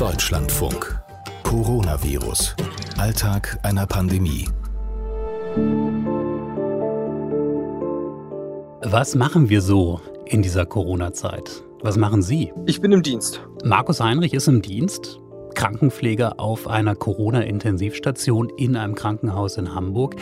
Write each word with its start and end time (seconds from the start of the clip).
Deutschlandfunk. 0.00 0.98
Coronavirus. 1.42 2.56
Alltag 2.96 3.58
einer 3.62 3.86
Pandemie. 3.86 4.48
Was 8.82 9.14
machen 9.14 9.50
wir 9.50 9.60
so 9.60 10.00
in 10.24 10.40
dieser 10.40 10.64
Corona-Zeit? 10.64 11.62
Was 11.82 11.98
machen 11.98 12.22
Sie? 12.22 12.50
Ich 12.64 12.80
bin 12.80 12.92
im 12.92 13.02
Dienst. 13.02 13.42
Markus 13.62 14.00
Heinrich 14.00 14.32
ist 14.32 14.48
im 14.48 14.62
Dienst. 14.62 15.20
Krankenpfleger 15.60 16.40
auf 16.40 16.68
einer 16.68 16.94
Corona-Intensivstation 16.94 18.48
in 18.56 18.76
einem 18.76 18.94
Krankenhaus 18.94 19.58
in 19.58 19.74
Hamburg. 19.74 20.16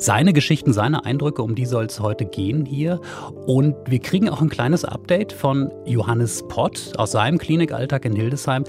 Seine 0.00 0.32
Geschichten, 0.32 0.72
seine 0.72 1.04
Eindrücke, 1.04 1.42
um 1.42 1.54
die 1.54 1.64
soll 1.64 1.84
es 1.84 2.00
heute 2.00 2.24
gehen 2.24 2.64
hier. 2.64 3.00
Und 3.46 3.76
wir 3.86 4.00
kriegen 4.00 4.28
auch 4.28 4.40
ein 4.40 4.48
kleines 4.48 4.84
Update 4.84 5.32
von 5.32 5.70
Johannes 5.86 6.42
Pott 6.48 6.92
aus 6.96 7.12
seinem 7.12 7.38
Klinikalltag 7.38 8.04
in 8.04 8.16
Hildesheim. 8.16 8.64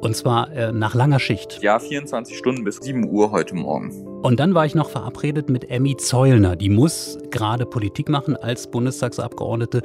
Und 0.00 0.16
zwar 0.16 0.50
äh, 0.50 0.72
nach 0.72 0.94
langer 0.94 1.18
Schicht. 1.18 1.58
Ja, 1.60 1.78
24 1.78 2.38
Stunden 2.38 2.64
bis 2.64 2.76
7 2.76 3.06
Uhr 3.10 3.30
heute 3.30 3.54
Morgen. 3.54 3.90
Und 4.22 4.40
dann 4.40 4.54
war 4.54 4.64
ich 4.64 4.74
noch 4.74 4.88
verabredet 4.88 5.50
mit 5.50 5.70
Emmy 5.70 5.94
Zeulner. 5.98 6.56
Die 6.56 6.70
muss 6.70 7.18
gerade 7.30 7.66
Politik 7.66 8.08
machen 8.08 8.34
als 8.34 8.70
Bundestagsabgeordnete, 8.70 9.82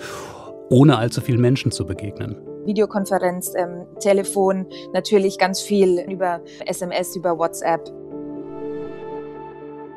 ohne 0.69 0.97
allzu 0.97 1.19
vielen 1.19 1.41
Menschen 1.41 1.73
zu 1.73 1.85
begegnen. 1.85 2.37
Videokonferenz, 2.65 3.53
ähm, 3.55 3.85
Telefon, 3.99 4.65
natürlich 4.93 5.37
ganz 5.37 5.61
viel 5.61 5.99
über 6.09 6.41
SMS, 6.65 7.15
über 7.15 7.37
WhatsApp. 7.37 7.91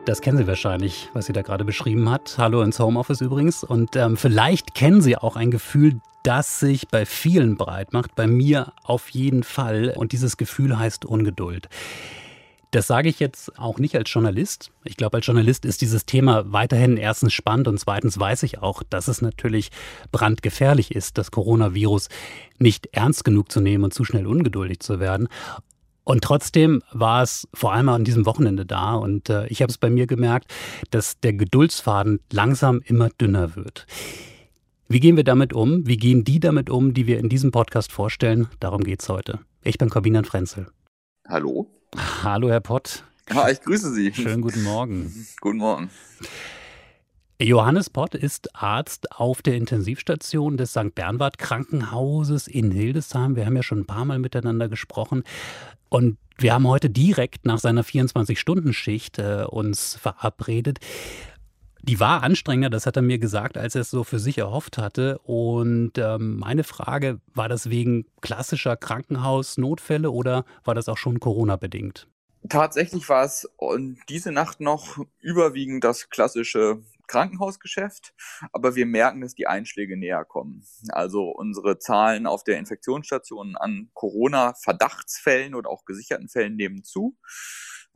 Das 0.05 0.23
kennen 0.23 0.39
Sie 0.39 0.47
wahrscheinlich, 0.47 1.11
was 1.13 1.27
sie 1.27 1.35
da 1.35 1.43
gerade 1.43 1.67
beschrieben 1.67 2.11
hat. 2.11 2.37
Hallo 2.39 2.63
ins 2.63 2.79
Homeoffice 2.79 3.21
übrigens. 3.21 3.63
Und 3.63 3.95
ähm, 3.95 4.17
vielleicht 4.17 4.75
kennen 4.75 5.03
Sie 5.03 5.19
auch 5.19 5.37
ein 5.37 5.51
Gefühl, 5.51 6.01
das 6.23 6.61
sich 6.61 6.89
bei 6.89 7.05
vielen 7.05 7.57
breit 7.57 7.93
macht, 7.93 8.15
bei 8.15 8.27
mir 8.27 8.73
auf 8.85 9.11
jeden 9.11 9.43
Fall. 9.43 9.93
Und 9.97 10.13
dieses 10.13 10.39
Gefühl 10.39 10.79
heißt 10.79 11.05
Ungeduld. 11.05 11.69
Das 12.71 12.87
sage 12.87 13.09
ich 13.09 13.19
jetzt 13.19 13.59
auch 13.59 13.79
nicht 13.79 13.97
als 13.97 14.13
Journalist. 14.13 14.71
Ich 14.85 14.99
glaube, 14.99 15.17
als 15.17 15.27
Journalist 15.27 15.65
ist 15.65 15.81
dieses 15.81 16.05
Thema 16.05 16.53
weiterhin 16.53 16.99
erstens 16.99 17.33
spannend 17.33 17.67
und 17.67 17.81
zweitens 17.81 18.19
weiß 18.19 18.43
ich 18.43 18.59
auch, 18.59 18.83
dass 18.83 19.09
es 19.09 19.23
natürlich 19.23 19.71
brandgefährlich 20.13 20.95
ist, 20.95 21.17
das 21.17 21.31
Coronavirus 21.31 22.09
nicht 22.59 22.89
ernst 22.93 23.25
genug 23.25 23.51
zu 23.51 23.61
nehmen 23.61 23.85
und 23.85 23.95
zu 23.95 24.05
schnell 24.05 24.27
ungeduldig 24.27 24.81
zu 24.81 25.01
werden. 25.01 25.29
Und 26.05 26.25
trotzdem 26.25 26.83
war 26.93 27.23
es 27.23 27.49
vor 27.55 27.73
allem 27.73 27.89
an 27.89 28.05
diesem 28.05 28.27
Wochenende 28.27 28.67
da 28.67 28.95
und 28.95 29.31
äh, 29.31 29.47
ich 29.49 29.63
habe 29.63 29.71
es 29.71 29.79
bei 29.79 29.91
mir 29.91 30.07
gemerkt, 30.07 30.51
dass 30.91 31.21
der 31.21 31.35
Geduldsfaden 31.35 32.21
langsam 32.33 32.81
immer 32.85 33.09
dünner 33.11 33.57
wird. 33.57 33.87
Wie 34.89 35.01
gehen 35.01 35.17
wir 35.17 35.25
damit 35.25 35.53
um? 35.53 35.87
Wie 35.87 35.99
gehen 35.99 36.25
die 36.25 36.41
damit 36.41 36.71
um, 36.71 36.95
die 36.95 37.07
wir 37.07 37.19
in 37.19 37.29
diesem 37.29 37.51
Podcast 37.51 37.93
vorstellen? 37.93 38.49
Darum 38.61 38.85
geht 38.85 39.03
es 39.03 39.09
heute. 39.09 39.41
Ich 39.63 39.77
bin 39.77 39.91
Corbinian 39.91 40.25
Frenzel. 40.25 40.69
Hallo. 41.29 41.69
Hallo, 41.97 42.51
Herr 42.51 42.61
Pott. 42.61 43.05
Ja, 43.33 43.49
ich 43.49 43.61
grüße 43.61 43.93
Sie. 43.93 44.13
Schönen 44.13 44.43
guten 44.43 44.63
Morgen. 44.63 45.27
Guten 45.41 45.59
Morgen. 45.59 45.91
Johannes 47.41 47.89
Pott 47.89 48.15
ist 48.15 48.55
Arzt 48.57 49.13
auf 49.13 49.43
der 49.43 49.55
Intensivstation 49.55 50.57
des 50.57 50.73
St. 50.73 50.95
Bernward 50.95 51.39
Krankenhauses 51.39 52.49
in 52.49 52.73
Hildesheim. 52.73 53.37
Wir 53.37 53.47
haben 53.47 53.55
ja 53.55 53.63
schon 53.63 53.81
ein 53.81 53.87
paar 53.87 54.05
Mal 54.05 54.19
miteinander 54.19 54.69
gesprochen. 54.69 55.23
Und 55.89 56.19
wir 56.39 56.53
haben 56.53 56.67
heute 56.67 56.91
direkt 56.91 57.47
nach 57.47 57.59
seiner 57.59 57.85
24-Stunden-Schicht 57.85 59.19
äh, 59.19 59.45
uns 59.49 59.97
verabredet. 59.97 60.79
Die 61.83 62.01
war 62.01 62.23
anstrengender, 62.23 62.71
das 62.71 62.87
hat 62.87 62.97
er 62.97 63.03
mir 63.03 63.19
gesagt, 63.19 63.57
als 63.57 63.75
er 63.75 63.83
es 63.83 63.91
so 63.91 64.05
für 64.05 64.19
sich 64.19 64.39
erhofft 64.39 64.79
hatte. 64.79 65.19
Und 65.21 65.93
ähm, 65.97 66.39
meine 66.39 66.65
Frage, 66.65 67.21
war 67.35 67.49
das 67.49 67.71
wegen 67.71 68.07
klassischer 68.21 68.77
Krankenhausnotfälle 68.77 70.11
oder 70.11 70.45
war 70.65 70.75
das 70.75 70.89
auch 70.89 70.99
schon 70.99 71.21
Corona-bedingt? 71.21 72.09
Tatsächlich 72.49 73.09
war 73.09 73.25
es 73.25 73.49
diese 74.09 74.33
Nacht 74.33 74.61
noch 74.61 74.99
überwiegend 75.21 75.83
das 75.85 76.09
klassische 76.09 76.83
Krankenhausgeschäft, 77.09 78.15
aber 78.53 78.77
wir 78.77 78.87
merken, 78.87 79.23
dass 79.23 79.35
die 79.35 79.47
Einschläge 79.47 79.97
näher 79.97 80.25
kommen. 80.25 80.65
Also 80.91 81.31
unsere 81.31 81.79
Zahlen 81.79 82.27
auf 82.27 82.45
der 82.45 82.59
Infektionsstation 82.59 83.57
an 83.57 83.91
Corona-Verdachtsfällen 83.95 85.55
oder 85.55 85.71
auch 85.71 85.85
gesicherten 85.85 86.29
Fällen 86.29 86.55
nehmen 86.55 86.85
zu. 86.85 87.17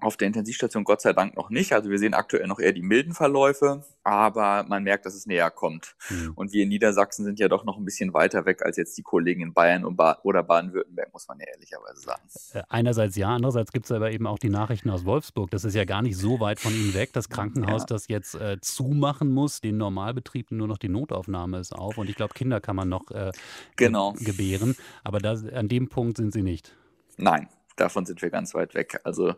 Auf 0.03 0.17
der 0.17 0.27
Intensivstation 0.27 0.85
Gott 0.85 1.01
sei 1.01 1.13
Dank 1.13 1.37
noch 1.37 1.49
nicht. 1.49 1.73
Also 1.73 1.89
wir 1.89 1.99
sehen 1.99 2.13
aktuell 2.15 2.47
noch 2.47 2.59
eher 2.59 2.73
die 2.73 2.83
milden 2.83 3.15
Verläufe, 3.15 3.85
aber 4.03 4.65
man 4.69 4.83
merkt, 4.83 5.07
dass 5.07 5.15
es 5.15 5.27
näher 5.27 5.51
kommt. 5.51 5.95
Mhm. 6.11 6.33
Und 6.35 6.53
wir 6.53 6.65
in 6.65 6.69
Niedersachsen 6.69 7.25
sind 7.25 7.39
ja 7.39 7.49
doch 7.49 7.65
noch 7.65 7.79
ein 7.79 7.85
bisschen 7.85 8.13
weiter 8.13 8.45
weg 8.45 8.63
als 8.63 8.77
jetzt 8.77 8.99
die 8.99 9.03
Kollegen 9.03 9.43
in 9.43 9.55
Bayern 9.55 9.85
oder 9.85 10.43
Baden-Württemberg, 10.43 11.13
muss 11.13 11.29
man 11.29 11.39
ja 11.39 11.47
ehrlicherweise 11.55 12.01
sagen. 12.01 12.23
Äh, 12.53 12.63
einerseits 12.69 13.17
ja, 13.17 13.29
andererseits 13.29 13.73
gibt 13.73 13.87
es 13.87 13.93
aber 13.93 14.11
eben 14.11 14.27
auch 14.27 14.39
die 14.39 14.51
Nachrichten 14.51 14.91
aus 14.91 15.05
Wolfsburg. 15.05 15.51
Das 15.51 15.65
ist 15.65 15.75
ja 15.75 15.85
gar 15.85 16.03
nicht 16.03 16.17
so 16.17 16.41
weit 16.41 16.59
von 16.61 16.75
Ihnen 16.75 16.95
weg. 16.95 17.13
Das 17.13 17.29
Krankenhaus, 17.29 17.83
ja. 17.83 17.87
das 17.87 18.09
jetzt 18.09 18.35
äh, 18.35 18.61
zumachen 18.61 19.33
muss, 19.33 19.61
den 19.61 19.77
Normalbetrieb, 19.77 20.51
nur 20.51 20.67
noch 20.67 20.79
die 20.79 20.89
Notaufnahme 20.89 21.59
ist 21.59 21.73
auf. 21.73 21.97
Und 21.99 22.11
ich 22.11 22.17
glaube, 22.17 22.35
Kinder 22.35 22.61
kann 22.61 22.77
man 22.77 22.89
noch 22.89 23.11
äh, 23.11 23.31
genau. 23.77 24.15
gebären. 24.19 24.75
Aber 25.05 25.19
das, 25.19 25.45
an 25.47 25.69
dem 25.69 25.89
Punkt 25.89 26.17
sind 26.17 26.33
Sie 26.33 26.43
nicht. 26.43 26.75
Nein, 27.17 27.49
davon 27.77 28.07
sind 28.07 28.23
wir 28.23 28.31
ganz 28.31 28.55
weit 28.55 28.75
weg. 28.75 29.01
Also 29.05 29.35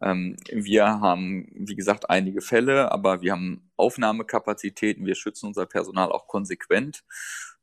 ähm, 0.00 0.36
wir 0.50 0.86
haben, 1.00 1.48
wie 1.54 1.76
gesagt, 1.76 2.10
einige 2.10 2.40
Fälle, 2.40 2.92
aber 2.92 3.20
wir 3.22 3.32
haben 3.32 3.70
Aufnahmekapazitäten, 3.76 5.06
wir 5.06 5.14
schützen 5.14 5.46
unser 5.46 5.66
Personal 5.66 6.12
auch 6.12 6.26
konsequent. 6.26 7.04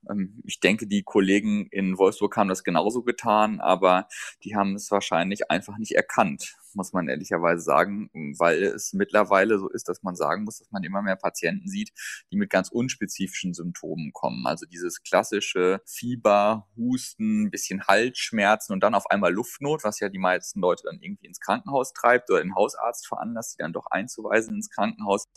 Ähm, 0.09 0.41
ich 0.43 0.59
denke, 0.59 0.87
die 0.87 1.03
Kollegen 1.03 1.67
in 1.71 1.97
Wolfsburg 1.97 2.35
haben 2.37 2.49
das 2.49 2.63
genauso 2.63 3.03
getan, 3.03 3.59
aber 3.59 4.07
die 4.43 4.55
haben 4.55 4.75
es 4.75 4.91
wahrscheinlich 4.91 5.51
einfach 5.51 5.77
nicht 5.77 5.93
erkannt 5.93 6.55
muss 6.75 6.93
man 6.93 7.07
ehrlicherweise 7.07 7.61
sagen, 7.61 8.09
weil 8.37 8.63
es 8.63 8.93
mittlerweile 8.93 9.57
so 9.59 9.69
ist, 9.69 9.87
dass 9.89 10.03
man 10.03 10.15
sagen 10.15 10.43
muss, 10.43 10.59
dass 10.59 10.71
man 10.71 10.83
immer 10.83 11.01
mehr 11.01 11.15
Patienten 11.15 11.67
sieht, 11.67 11.91
die 12.31 12.37
mit 12.37 12.49
ganz 12.49 12.69
unspezifischen 12.69 13.53
Symptomen 13.53 14.11
kommen. 14.13 14.45
Also 14.45 14.65
dieses 14.65 15.03
klassische 15.03 15.81
Fieber, 15.85 16.67
Husten, 16.75 17.49
bisschen 17.51 17.87
Halsschmerzen 17.87 18.73
und 18.73 18.81
dann 18.81 18.95
auf 18.95 19.09
einmal 19.09 19.33
Luftnot, 19.33 19.83
was 19.83 19.99
ja 19.99 20.09
die 20.09 20.19
meisten 20.19 20.59
Leute 20.59 20.83
dann 20.85 20.99
irgendwie 21.01 21.27
ins 21.27 21.39
Krankenhaus 21.39 21.93
treibt 21.93 22.29
oder 22.29 22.41
den 22.41 22.55
Hausarzt 22.55 23.07
veranlasst, 23.07 23.51
sie 23.51 23.57
dann 23.59 23.73
doch 23.73 23.87
einzuweisen 23.87 24.55
ins 24.55 24.69
Krankenhaus. 24.69 25.27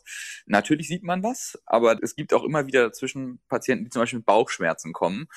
Natürlich 0.47 0.89
sieht 0.89 1.03
man 1.03 1.23
was, 1.23 1.59
aber 1.67 2.03
es 2.03 2.15
gibt 2.15 2.35
auch 2.35 2.45
immer 2.45 2.67
wieder 2.67 2.85
dazwischen 2.85 3.41
Patienten, 3.49 3.85
die 3.85 3.91
zum 3.91 4.03
Beispiel 4.03 4.19
mit 4.19 4.27
Bauchschmerzen 4.27 4.93
kommen 4.93 5.29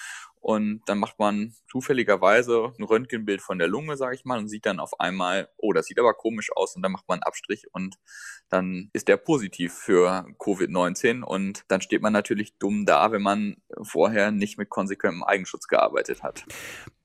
und 0.42 0.82
dann 0.88 0.98
macht 0.98 1.20
man 1.20 1.54
zufälligerweise 1.70 2.74
ein 2.78 2.84
Röntgenbild 2.84 3.44
von 3.44 3.60
der 3.60 3.68
Lunge, 3.68 3.96
sage 3.96 4.16
ich 4.16 4.26
mal, 4.26 4.40
und 4.40 4.48
sieht 4.48 4.66
dann 4.66 4.80
auf 4.80 5.00
einmal, 5.00 5.50
oh, 5.58 5.72
das 5.72 5.86
sieht 5.86 6.00
aber 6.00 6.16
komisch 6.16 6.50
aus. 6.56 6.76
Und 6.76 6.82
dann 6.82 6.92
macht 6.92 7.08
man 7.08 7.18
einen 7.18 7.24
Abstrich 7.24 7.68
und 7.74 7.98
dann 8.50 8.90
ist 8.92 9.08
der 9.08 9.18
positiv 9.18 9.72
für 9.72 10.26
Covid-19. 10.40 11.22
Und 11.22 11.64
dann 11.68 11.82
steht 11.82 12.02
man 12.02 12.12
natürlich 12.12 12.58
dumm 12.58 12.88
da, 12.88 13.12
wenn 13.12 13.22
man 13.22 13.58
vorher 13.82 14.32
nicht 14.32 14.58
mit 14.58 14.70
konsequentem 14.70 15.24
Eigenschutz 15.24 15.68
gearbeitet 15.68 16.24
hat. 16.24 16.46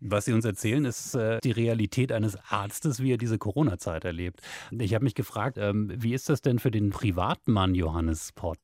Was 0.01 0.27
Sie 0.27 0.33
uns 0.33 0.45
erzählen, 0.45 0.85
ist 0.85 1.15
äh, 1.15 1.41
die 1.43 1.51
Realität 1.51 2.13
eines 2.13 2.37
Arztes, 2.49 3.03
wie 3.03 3.13
er 3.13 3.19
diese 3.19 3.39
Corona-Zeit 3.39 4.05
erlebt. 4.05 4.41
Ich 4.71 4.95
habe 4.95 5.05
mich 5.05 5.15
gefragt, 5.15 5.59
ähm, 5.59 5.93
wie 5.95 6.15
ist 6.15 6.29
das 6.29 6.43
denn 6.43 6.59
für 6.59 6.71
den 6.71 6.91
Privatmann 6.91 7.75
Johannes 7.75 8.33
Pott? 8.33 8.59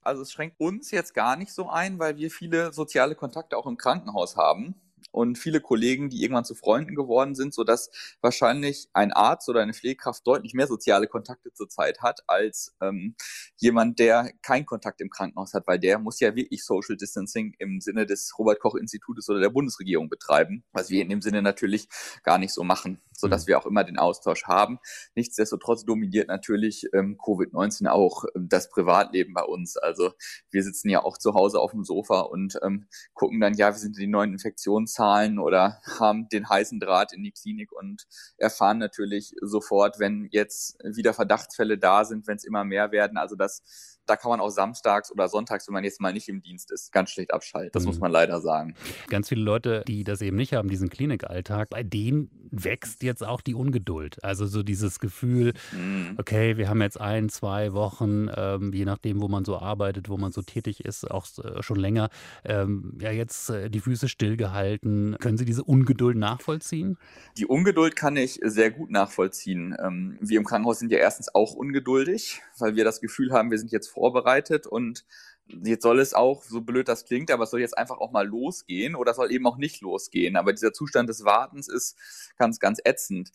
Also 0.00 0.22
es 0.22 0.32
schränkt 0.32 0.58
uns 0.58 0.90
jetzt 0.90 1.14
gar 1.14 1.36
nicht 1.36 1.52
so 1.52 1.68
ein, 1.68 1.98
weil 1.98 2.16
wir 2.16 2.30
viele 2.30 2.72
soziale 2.72 3.14
Kontakte 3.14 3.56
auch 3.56 3.66
im 3.66 3.76
Krankenhaus 3.76 4.36
haben 4.36 4.74
und 5.10 5.38
viele 5.38 5.60
Kollegen, 5.60 6.10
die 6.10 6.22
irgendwann 6.22 6.44
zu 6.44 6.54
Freunden 6.54 6.94
geworden 6.94 7.34
sind, 7.34 7.54
so 7.54 7.64
dass 7.64 7.90
wahrscheinlich 8.20 8.88
ein 8.92 9.12
Arzt 9.12 9.48
oder 9.48 9.60
eine 9.60 9.74
Pflegekraft 9.74 10.26
deutlich 10.26 10.54
mehr 10.54 10.66
soziale 10.66 11.06
Kontakte 11.06 11.52
zurzeit 11.52 12.00
hat 12.00 12.20
als 12.26 12.74
ähm, 12.80 13.14
jemand, 13.56 13.98
der 13.98 14.32
keinen 14.42 14.66
Kontakt 14.66 15.00
im 15.00 15.10
Krankenhaus 15.10 15.54
hat, 15.54 15.66
weil 15.66 15.78
der 15.78 15.98
muss 15.98 16.20
ja 16.20 16.34
wirklich 16.34 16.64
Social 16.64 16.96
Distancing 16.96 17.54
im 17.58 17.80
Sinne 17.80 18.06
des 18.06 18.38
Robert 18.38 18.60
Koch 18.60 18.74
Institutes 18.74 19.28
oder 19.28 19.40
der 19.40 19.50
Bundesregierung 19.50 20.08
betreiben, 20.08 20.64
was 20.72 20.90
wir 20.90 21.02
in 21.02 21.08
dem 21.08 21.22
Sinne 21.22 21.42
natürlich 21.42 21.88
gar 22.22 22.38
nicht 22.38 22.52
so 22.52 22.62
machen, 22.64 23.00
so 23.12 23.28
dass 23.28 23.44
mhm. 23.44 23.48
wir 23.48 23.58
auch 23.58 23.66
immer 23.66 23.84
den 23.84 23.98
Austausch 23.98 24.44
haben. 24.44 24.78
Nichtsdestotrotz 25.14 25.84
dominiert 25.84 26.28
natürlich 26.28 26.86
ähm, 26.92 27.16
Covid-19 27.18 27.88
auch 27.88 28.24
ähm, 28.34 28.48
das 28.48 28.68
Privatleben 28.68 29.34
bei 29.34 29.42
uns. 29.42 29.76
Also 29.76 30.12
wir 30.50 30.62
sitzen 30.62 30.90
ja 30.90 31.02
auch 31.02 31.18
zu 31.18 31.34
Hause 31.34 31.60
auf 31.60 31.72
dem 31.72 31.84
Sofa 31.84 32.20
und 32.20 32.58
ähm, 32.62 32.86
gucken 33.14 33.40
dann, 33.40 33.54
ja, 33.54 33.72
wir 33.72 33.78
sind 33.78 33.96
die 33.96 34.06
neuen 34.06 34.32
Infektions 34.32 34.97
Zahlen 34.98 35.38
oder 35.38 35.80
haben 36.00 36.28
den 36.28 36.48
heißen 36.48 36.80
Draht 36.80 37.12
in 37.12 37.22
die 37.22 37.32
Klinik 37.32 37.70
und 37.72 38.04
erfahren 38.36 38.78
natürlich 38.78 39.34
sofort, 39.40 39.98
wenn 39.98 40.28
jetzt 40.30 40.76
wieder 40.82 41.14
Verdachtsfälle 41.14 41.78
da 41.78 42.04
sind, 42.04 42.26
wenn 42.26 42.36
es 42.36 42.44
immer 42.44 42.64
mehr 42.64 42.90
werden. 42.90 43.16
Also 43.16 43.36
das 43.36 43.62
da 44.08 44.16
kann 44.16 44.30
man 44.30 44.40
auch 44.40 44.48
samstags 44.48 45.12
oder 45.12 45.28
sonntags, 45.28 45.68
wenn 45.68 45.74
man 45.74 45.84
jetzt 45.84 46.00
mal 46.00 46.12
nicht 46.12 46.28
im 46.28 46.42
Dienst 46.42 46.72
ist, 46.72 46.92
ganz 46.92 47.10
schlecht 47.10 47.32
abschalten. 47.32 47.70
Das 47.72 47.82
mhm. 47.82 47.88
muss 47.88 47.98
man 48.00 48.10
leider 48.10 48.40
sagen. 48.40 48.74
Ganz 49.08 49.28
viele 49.28 49.42
Leute, 49.42 49.84
die 49.86 50.04
das 50.04 50.22
eben 50.22 50.36
nicht 50.36 50.54
haben, 50.54 50.68
diesen 50.68 50.88
Klinikalltag, 50.88 51.68
bei 51.70 51.82
denen 51.82 52.30
wächst 52.50 53.02
jetzt 53.02 53.24
auch 53.24 53.40
die 53.40 53.54
Ungeduld. 53.54 54.22
Also 54.24 54.46
so 54.46 54.62
dieses 54.62 55.00
Gefühl, 55.00 55.52
mhm. 55.72 56.14
okay, 56.18 56.56
wir 56.56 56.68
haben 56.68 56.82
jetzt 56.82 57.00
ein, 57.00 57.28
zwei 57.28 57.72
Wochen, 57.72 58.28
ähm, 58.34 58.72
je 58.72 58.84
nachdem, 58.84 59.20
wo 59.20 59.28
man 59.28 59.44
so 59.44 59.58
arbeitet, 59.58 60.08
wo 60.08 60.16
man 60.16 60.32
so 60.32 60.42
tätig 60.42 60.84
ist, 60.84 61.10
auch 61.10 61.26
äh, 61.38 61.62
schon 61.62 61.78
länger, 61.78 62.10
ähm, 62.44 62.96
ja 63.00 63.10
jetzt 63.10 63.50
äh, 63.50 63.70
die 63.70 63.80
Füße 63.80 64.08
stillgehalten. 64.08 65.16
Können 65.20 65.38
Sie 65.38 65.44
diese 65.44 65.64
Ungeduld 65.64 66.16
nachvollziehen? 66.16 66.98
Die 67.36 67.46
Ungeduld 67.46 67.96
kann 67.96 68.16
ich 68.16 68.40
sehr 68.42 68.70
gut 68.70 68.90
nachvollziehen. 68.90 69.76
Ähm, 69.82 70.18
wir 70.20 70.38
im 70.38 70.44
Krankenhaus 70.44 70.78
sind 70.78 70.90
ja 70.90 70.98
erstens 70.98 71.34
auch 71.34 71.54
ungeduldig, 71.54 72.40
weil 72.58 72.76
wir 72.76 72.84
das 72.84 73.00
Gefühl 73.00 73.32
haben, 73.32 73.50
wir 73.50 73.58
sind 73.58 73.72
jetzt 73.72 73.88
vorbereitet 73.88 74.66
und 74.66 75.04
jetzt 75.48 75.82
soll 75.82 76.00
es 76.00 76.14
auch, 76.14 76.42
so 76.42 76.60
blöd 76.60 76.88
das 76.88 77.04
klingt, 77.04 77.30
aber 77.30 77.44
es 77.44 77.50
soll 77.50 77.60
jetzt 77.60 77.76
einfach 77.76 77.98
auch 77.98 78.10
mal 78.10 78.26
losgehen 78.26 78.94
oder 78.94 79.14
soll 79.14 79.32
eben 79.32 79.46
auch 79.46 79.56
nicht 79.56 79.80
losgehen. 79.80 80.36
Aber 80.36 80.52
dieser 80.52 80.72
Zustand 80.72 81.08
des 81.08 81.24
Wartens 81.24 81.68
ist 81.68 81.96
ganz, 82.36 82.58
ganz 82.60 82.80
ätzend. 82.84 83.30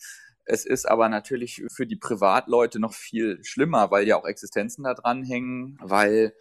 Es 0.46 0.66
ist 0.66 0.86
aber 0.86 1.08
natürlich 1.08 1.62
für 1.68 1.86
die 1.86 1.96
Privatleute 1.96 2.78
noch 2.78 2.92
viel 2.92 3.42
schlimmer, 3.44 3.90
weil 3.90 4.06
ja 4.06 4.16
auch 4.16 4.26
Existenzen 4.26 4.84
da 4.84 4.92
dranhängen, 4.94 5.78
weil 5.80 6.34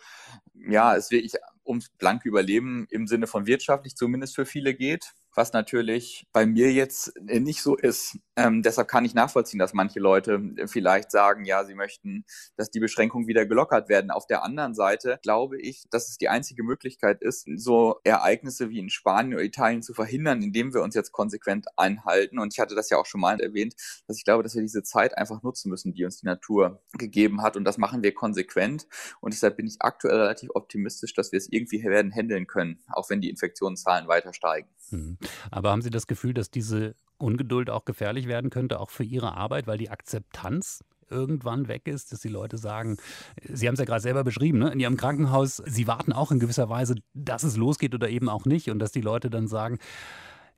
ja 0.68 0.95
es 0.95 1.12
wirklich 1.12 1.33
ums 1.65 1.89
blanke 1.89 2.27
Überleben 2.27 2.88
im 2.89 3.07
Sinne 3.07 3.27
von 3.27 3.45
wirtschaftlich 3.45 3.95
zumindest 3.95 4.36
für 4.36 4.45
viele 4.45 4.74
geht 4.74 5.13
was 5.36 5.54
natürlich 5.54 6.27
bei 6.31 6.45
mir 6.45 6.71
jetzt 6.71 7.13
nicht 7.21 7.62
so 7.62 7.75
ist. 7.75 8.18
Ähm, 8.36 8.62
deshalb 8.63 8.88
kann 8.88 9.06
ich 9.06 9.13
nachvollziehen, 9.13 9.60
dass 9.60 9.74
manche 9.74 10.00
Leute 10.00 10.42
vielleicht 10.65 11.12
sagen, 11.12 11.45
ja, 11.45 11.63
sie 11.65 11.75
möchten, 11.75 12.25
dass 12.56 12.71
die 12.71 12.80
Beschränkungen 12.80 13.27
wieder 13.27 13.45
gelockert 13.45 13.89
werden. 13.89 14.12
Auf 14.12 14.25
der 14.25 14.44
anderen 14.44 14.74
Seite 14.74 15.19
glaube 15.21 15.60
ich, 15.60 15.83
dass 15.89 16.10
es 16.10 16.18
die 16.18 16.30
einzige 16.30 16.63
Möglichkeit 16.63 17.21
ist, 17.21 17.48
so 17.56 18.00
Ereignisse 18.04 18.69
wie 18.69 18.80
in 18.80 18.89
Spanien 18.89 19.36
oder 19.36 19.44
Italien 19.44 19.83
zu 19.83 19.94
verhindern, 19.94 20.42
indem 20.42 20.74
wir 20.74 20.81
uns 20.81 20.95
jetzt 20.95 21.12
konsequent 21.12 21.68
einhalten. 21.77 22.39
Und 22.39 22.54
ich 22.54 22.59
hatte 22.59 22.75
das 22.75 22.89
ja 22.89 22.98
auch 22.98 23.06
schon 23.06 23.21
mal 23.21 23.39
erwähnt, 23.39 23.75
dass 24.07 24.18
ich 24.18 24.25
glaube, 24.25 24.44
dass 24.44 24.56
wir 24.56 24.62
diese 24.62 24.83
Zeit 24.83 25.18
einfach 25.18 25.44
nutzen 25.44 25.69
müssen, 25.69 25.94
die 25.94 26.06
uns 26.06 26.18
die 26.18 26.25
Natur 26.25 26.81
gegeben 26.94 27.42
hat. 27.42 27.56
Und 27.56 27.66
das 27.66 27.77
machen 27.77 28.04
wir 28.04 28.13
konsequent. 28.13 28.88
Und 29.21 29.33
deshalb 29.33 29.57
bin 29.57 29.68
ich 29.68 29.77
aktuell 29.80 30.18
relativ 30.18 30.50
optimistisch, 30.56 31.14
dass 31.14 31.32
wir 31.32 31.38
es 31.38 31.52
irgendwie 31.52 31.84
werden 31.84 32.12
handeln 32.14 32.48
können, 32.48 32.80
auch 32.92 33.10
wenn 33.10 33.22
die 33.22 33.30
Infektionszahlen 33.30 34.08
weiter 34.08 34.34
steigen. 34.34 34.70
Hm. 34.90 35.18
Aber 35.52 35.72
haben 35.72 35.82
Sie 35.82 35.90
das 35.90 36.08
Gefühl, 36.08 36.34
dass 36.34 36.52
diese 36.52 36.96
Ungeduld 37.18 37.70
auch 37.70 37.86
gefährlich 37.86 38.28
werden 38.28 38.50
könnte, 38.50 38.80
auch 38.80 38.90
für 38.90 39.04
Ihre 39.04 39.36
Arbeit, 39.36 39.68
weil 39.68 39.78
die 39.78 39.90
Akzeptanz 39.90 40.84
irgendwann 41.10 41.68
weg 41.68 41.88
ist, 41.88 42.12
dass 42.12 42.22
die 42.22 42.30
Leute 42.30 42.58
sagen, 42.58 42.98
Sie 43.42 43.68
haben 43.68 43.74
es 43.74 43.80
ja 43.80 43.86
gerade 43.86 44.02
selber 44.02 44.24
beschrieben, 44.24 44.60
ne? 44.60 44.72
in 44.72 44.80
Ihrem 44.80 44.98
Krankenhaus, 44.98 45.58
Sie 45.58 45.88
warten 45.88 46.12
auch 46.12 46.32
in 46.32 46.40
gewisser 46.40 46.70
Weise, 46.70 46.96
dass 47.14 47.44
es 47.44 47.56
losgeht 47.56 47.94
oder 47.94 48.10
eben 48.10 48.30
auch 48.30 48.46
nicht 48.46 48.70
und 48.70 48.80
dass 48.80 48.92
die 48.92 49.02
Leute 49.02 49.30
dann 49.30 49.48
sagen, 49.48 49.78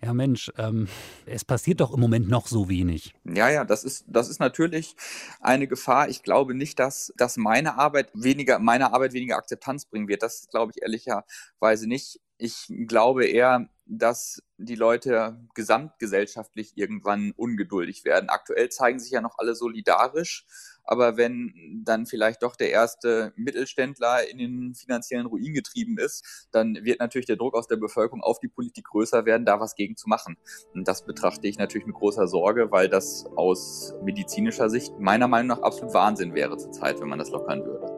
ja 0.03 0.13
Mensch, 0.13 0.51
ähm, 0.57 0.87
es 1.25 1.45
passiert 1.45 1.81
doch 1.81 1.93
im 1.93 1.99
Moment 1.99 2.29
noch 2.29 2.47
so 2.47 2.69
wenig. 2.69 3.13
Ja, 3.23 3.49
ja, 3.49 3.65
das 3.65 3.83
ist, 3.83 4.05
das 4.07 4.29
ist 4.29 4.39
natürlich 4.39 4.95
eine 5.39 5.67
Gefahr. 5.67 6.09
Ich 6.09 6.23
glaube 6.23 6.53
nicht, 6.53 6.79
dass, 6.79 7.13
dass 7.17 7.37
meine 7.37 7.77
Arbeit 7.77 8.09
weniger, 8.13 8.59
meine 8.59 8.93
Arbeit 8.93 9.13
weniger 9.13 9.37
Akzeptanz 9.37 9.85
bringen 9.85 10.07
wird. 10.07 10.23
Das 10.23 10.47
glaube 10.49 10.73
ich 10.75 10.81
ehrlicherweise 10.81 11.87
nicht. 11.87 12.19
Ich 12.37 12.67
glaube 12.87 13.25
eher, 13.25 13.69
dass 13.85 14.41
die 14.57 14.75
Leute 14.75 15.39
gesamtgesellschaftlich 15.53 16.73
irgendwann 16.75 17.31
ungeduldig 17.35 18.03
werden. 18.03 18.29
Aktuell 18.29 18.69
zeigen 18.69 18.99
sich 18.99 19.11
ja 19.11 19.21
noch 19.21 19.37
alle 19.37 19.55
solidarisch, 19.55 20.45
aber 20.85 21.17
wenn 21.17 21.81
dann 21.83 22.05
vielleicht 22.05 22.43
doch 22.43 22.55
der 22.55 22.71
erste 22.71 23.33
Mittelständler 23.35 24.29
in 24.29 24.37
den 24.37 24.75
finanziellen 24.75 25.25
Ruin 25.25 25.53
getrieben 25.53 25.97
ist, 25.97 26.47
dann 26.51 26.75
wird 26.83 26.99
natürlich 26.99 27.25
der 27.25 27.35
Druck 27.35 27.55
aus 27.55 27.67
der 27.67 27.77
Bevölkerung 27.77 28.21
auf 28.21 28.39
die 28.39 28.47
Politik 28.47 28.85
größer 28.85 29.25
werden, 29.25 29.45
da 29.45 29.59
was 29.59 29.75
gegen 29.75 29.97
zu 29.97 30.09
machen. 30.09 30.37
Und 30.73 30.87
das 30.87 31.05
betrachte 31.05 31.47
ich 31.47 31.57
natürlich 31.57 31.87
mit 31.87 31.95
großer 31.95 32.27
Sorge, 32.27 32.71
weil 32.71 32.89
das 32.89 33.25
aus 33.35 33.93
medizinischer 34.03 34.69
Sicht 34.69 34.99
meiner 34.99 35.27
Meinung 35.27 35.47
nach 35.47 35.61
absolut 35.61 35.93
Wahnsinn 35.93 36.33
wäre 36.33 36.57
zurzeit, 36.57 36.99
wenn 36.99 37.09
man 37.09 37.19
das 37.19 37.29
lockern 37.29 37.63
würde. 37.65 37.94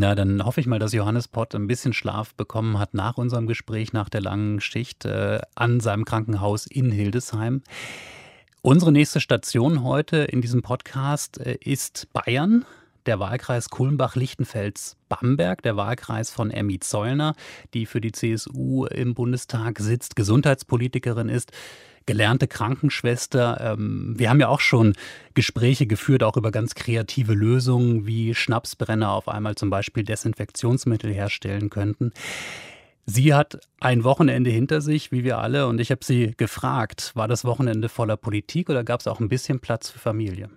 Na, 0.00 0.14
dann 0.14 0.44
hoffe 0.44 0.60
ich 0.60 0.68
mal, 0.68 0.78
dass 0.78 0.92
Johannes 0.92 1.26
Pott 1.26 1.56
ein 1.56 1.66
bisschen 1.66 1.92
Schlaf 1.92 2.32
bekommen 2.36 2.78
hat 2.78 2.94
nach 2.94 3.18
unserem 3.18 3.48
Gespräch, 3.48 3.92
nach 3.92 4.08
der 4.08 4.20
langen 4.20 4.60
Schicht 4.60 5.04
äh, 5.04 5.40
an 5.56 5.80
seinem 5.80 6.04
Krankenhaus 6.04 6.66
in 6.66 6.92
Hildesheim. 6.92 7.62
Unsere 8.62 8.92
nächste 8.92 9.18
Station 9.18 9.82
heute 9.82 10.18
in 10.18 10.40
diesem 10.40 10.62
Podcast 10.62 11.40
äh, 11.40 11.58
ist 11.60 12.12
Bayern 12.12 12.64
der 13.08 13.18
Wahlkreis 13.18 13.70
Kulmbach-Lichtenfels-Bamberg, 13.70 15.62
der 15.62 15.76
Wahlkreis 15.76 16.30
von 16.30 16.50
Emmy 16.50 16.78
Zollner, 16.78 17.34
die 17.72 17.86
für 17.86 18.00
die 18.00 18.12
CSU 18.12 18.84
im 18.84 19.14
Bundestag 19.14 19.78
sitzt, 19.80 20.14
Gesundheitspolitikerin 20.14 21.30
ist 21.30 21.50
gelernte 22.04 22.48
Krankenschwester. 22.48 23.60
Ähm, 23.60 24.14
wir 24.16 24.30
haben 24.30 24.40
ja 24.40 24.48
auch 24.48 24.60
schon 24.60 24.94
Gespräche 25.34 25.86
geführt, 25.86 26.22
auch 26.22 26.36
über 26.36 26.50
ganz 26.50 26.74
kreative 26.74 27.34
Lösungen, 27.34 28.06
wie 28.06 28.34
Schnapsbrenner 28.34 29.10
auf 29.10 29.28
einmal 29.28 29.56
zum 29.56 29.70
Beispiel 29.70 30.04
Desinfektionsmittel 30.04 31.12
herstellen 31.12 31.70
könnten. 31.70 32.12
Sie 33.06 33.32
hat 33.32 33.58
ein 33.80 34.04
Wochenende 34.04 34.50
hinter 34.50 34.82
sich, 34.82 35.12
wie 35.12 35.24
wir 35.24 35.38
alle, 35.38 35.66
und 35.66 35.80
ich 35.80 35.90
habe 35.90 36.04
sie 36.04 36.34
gefragt, 36.36 37.12
war 37.14 37.28
das 37.28 37.44
Wochenende 37.46 37.88
voller 37.88 38.18
Politik 38.18 38.68
oder 38.68 38.84
gab 38.84 39.00
es 39.00 39.06
auch 39.06 39.20
ein 39.20 39.30
bisschen 39.30 39.60
Platz 39.60 39.88
für 39.88 39.98
Familie? 39.98 40.50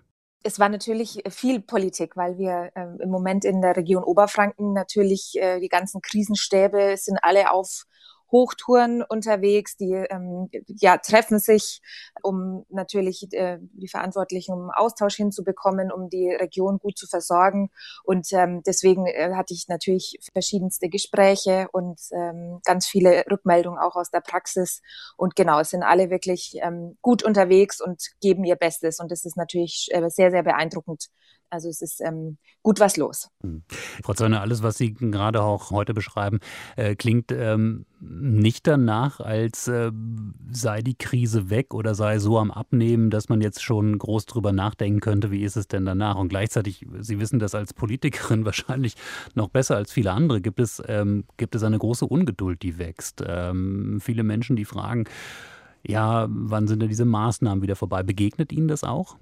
Es 0.44 0.60
war 0.60 0.70
natürlich 0.70 1.22
viel 1.30 1.62
Politik, 1.62 2.18
weil 2.18 2.38
wir 2.38 2.72
äh, 2.76 3.04
im 3.04 3.10
Moment 3.10 3.46
in 3.46 3.62
der 3.62 3.78
Region 3.78 4.04
Oberfranken 4.04 4.74
natürlich 4.74 5.34
äh, 5.36 5.60
die 5.60 5.70
ganzen 5.70 6.02
Krisenstäbe 6.02 6.96
sind 6.98 7.20
alle 7.22 7.52
auf 7.52 7.86
Hochtouren 8.31 9.04
unterwegs, 9.04 9.78
die 9.78 9.94
ähm, 9.94 10.50
ja, 10.68 10.98
treffen 10.98 11.39
sich, 11.39 11.81
um 12.22 12.66
natürlich 12.69 13.28
äh, 13.33 13.57
die 13.62 13.88
Verantwortlichen 13.88 14.54
um 14.54 14.69
Austausch 14.72 15.16
hinzubekommen, 15.16 15.92
um 15.92 16.10
die 16.10 16.31
Region 16.31 16.80
gut 16.80 16.98
zu 16.98 17.07
versorgen. 17.07 17.69
Und 18.04 18.31
ähm, 18.33 18.62
deswegen 18.66 19.06
äh, 19.06 19.33
hatte 19.36 19.54
ich 19.54 19.68
natürlich 19.68 20.18
verschiedenste 20.31 20.89
Gespräche 20.89 21.68
und 21.72 22.00
ähm, 22.12 22.60
ganz 22.63 22.88
viele 22.88 23.24
Rückmeldungen 23.30 23.80
auch 23.80 23.95
aus 23.95 24.12
der 24.12 24.22
Praxis. 24.22 24.81
Und 25.18 25.36
genau, 25.36 25.60
es 25.60 25.69
sind 25.72 25.83
alle 25.83 26.10
wirklich 26.10 26.57
ähm, 26.62 26.98
gut 27.01 27.24
unterwegs 27.24 27.81
und 27.81 28.01
geben 28.22 28.44
ihr 28.44 28.56
Bestes. 28.56 29.00
Und 29.00 29.12
das 29.12 29.25
ist 29.25 29.38
natürlich 29.38 29.89
äh, 29.92 30.10
sehr, 30.10 30.31
sehr 30.31 30.44
beeindruckend 30.44 31.10
also 31.51 31.69
es 31.69 31.81
ist 31.81 32.01
ähm, 32.01 32.38
gut 32.63 32.80
was 32.80 32.98
los. 32.98 33.30
Hm. 33.42 33.63
Frau 34.03 34.13
Zöllner, 34.13 34.42
alles, 34.42 34.63
was 34.63 34.77
Sie 34.77 34.94
gerade 34.94 35.44
auch 35.44 35.71
heute 35.71 35.94
beschreiben, 35.94 36.39
äh, 36.77 36.95
klingt 36.95 37.31
ähm, 37.31 37.86
nicht 38.00 38.65
danach, 38.68 39.19
als 39.19 39.68
äh, 39.68 39.92
sei 40.50 40.81
die 40.81 40.95
Krise 40.95 41.50
weg 41.50 41.74
oder 41.74 41.94
sei 41.94 42.19
so 42.19 42.39
am 42.39 42.51
Abnehmen, 42.51 43.09
dass 43.09 43.30
man 43.30 43.42
jetzt 43.42 43.62
schon 43.62 43.98
groß 43.98 44.25
drüber 44.25 44.53
nachdenken 44.53 45.01
könnte, 45.01 45.30
wie 45.30 45.44
ist 45.44 45.57
es 45.57 45.68
denn 45.68 45.86
danach? 45.86 46.15
Und 46.15 46.30
gleichzeitig, 46.30 46.88
Sie 47.00 47.19
wissen 47.19 47.39
das 47.39 47.54
als 47.54 47.74
Politikerin 47.74 48.45
wahrscheinlich 48.45 48.95
noch 49.36 49.50
besser 49.50 49.75
als 49.75 49.92
viele 49.92 50.13
andere, 50.13 50.42
gibt 50.42 50.59
es, 50.59 50.81
ähm, 50.88 51.25
gibt 51.37 51.56
es 51.56 51.64
eine 51.64 51.78
große 51.78 52.06
Ungeduld, 52.06 52.61
die 52.64 52.78
wächst. 52.78 53.23
Ähm, 53.28 53.99
viele 54.02 54.23
Menschen, 54.23 54.56
die 54.56 54.66
fragen, 54.66 55.06
ja, 55.85 56.28
wann 56.30 56.68
sind 56.68 56.81
denn 56.81 56.90
diese 56.90 57.06
Maßnahmen 57.06 57.61
wieder 57.61 57.76
vorbei? 57.76 58.04
Begegnet 58.04 58.54
Ihnen 58.54 58.68
das 58.68 58.83
auch? 58.83 59.18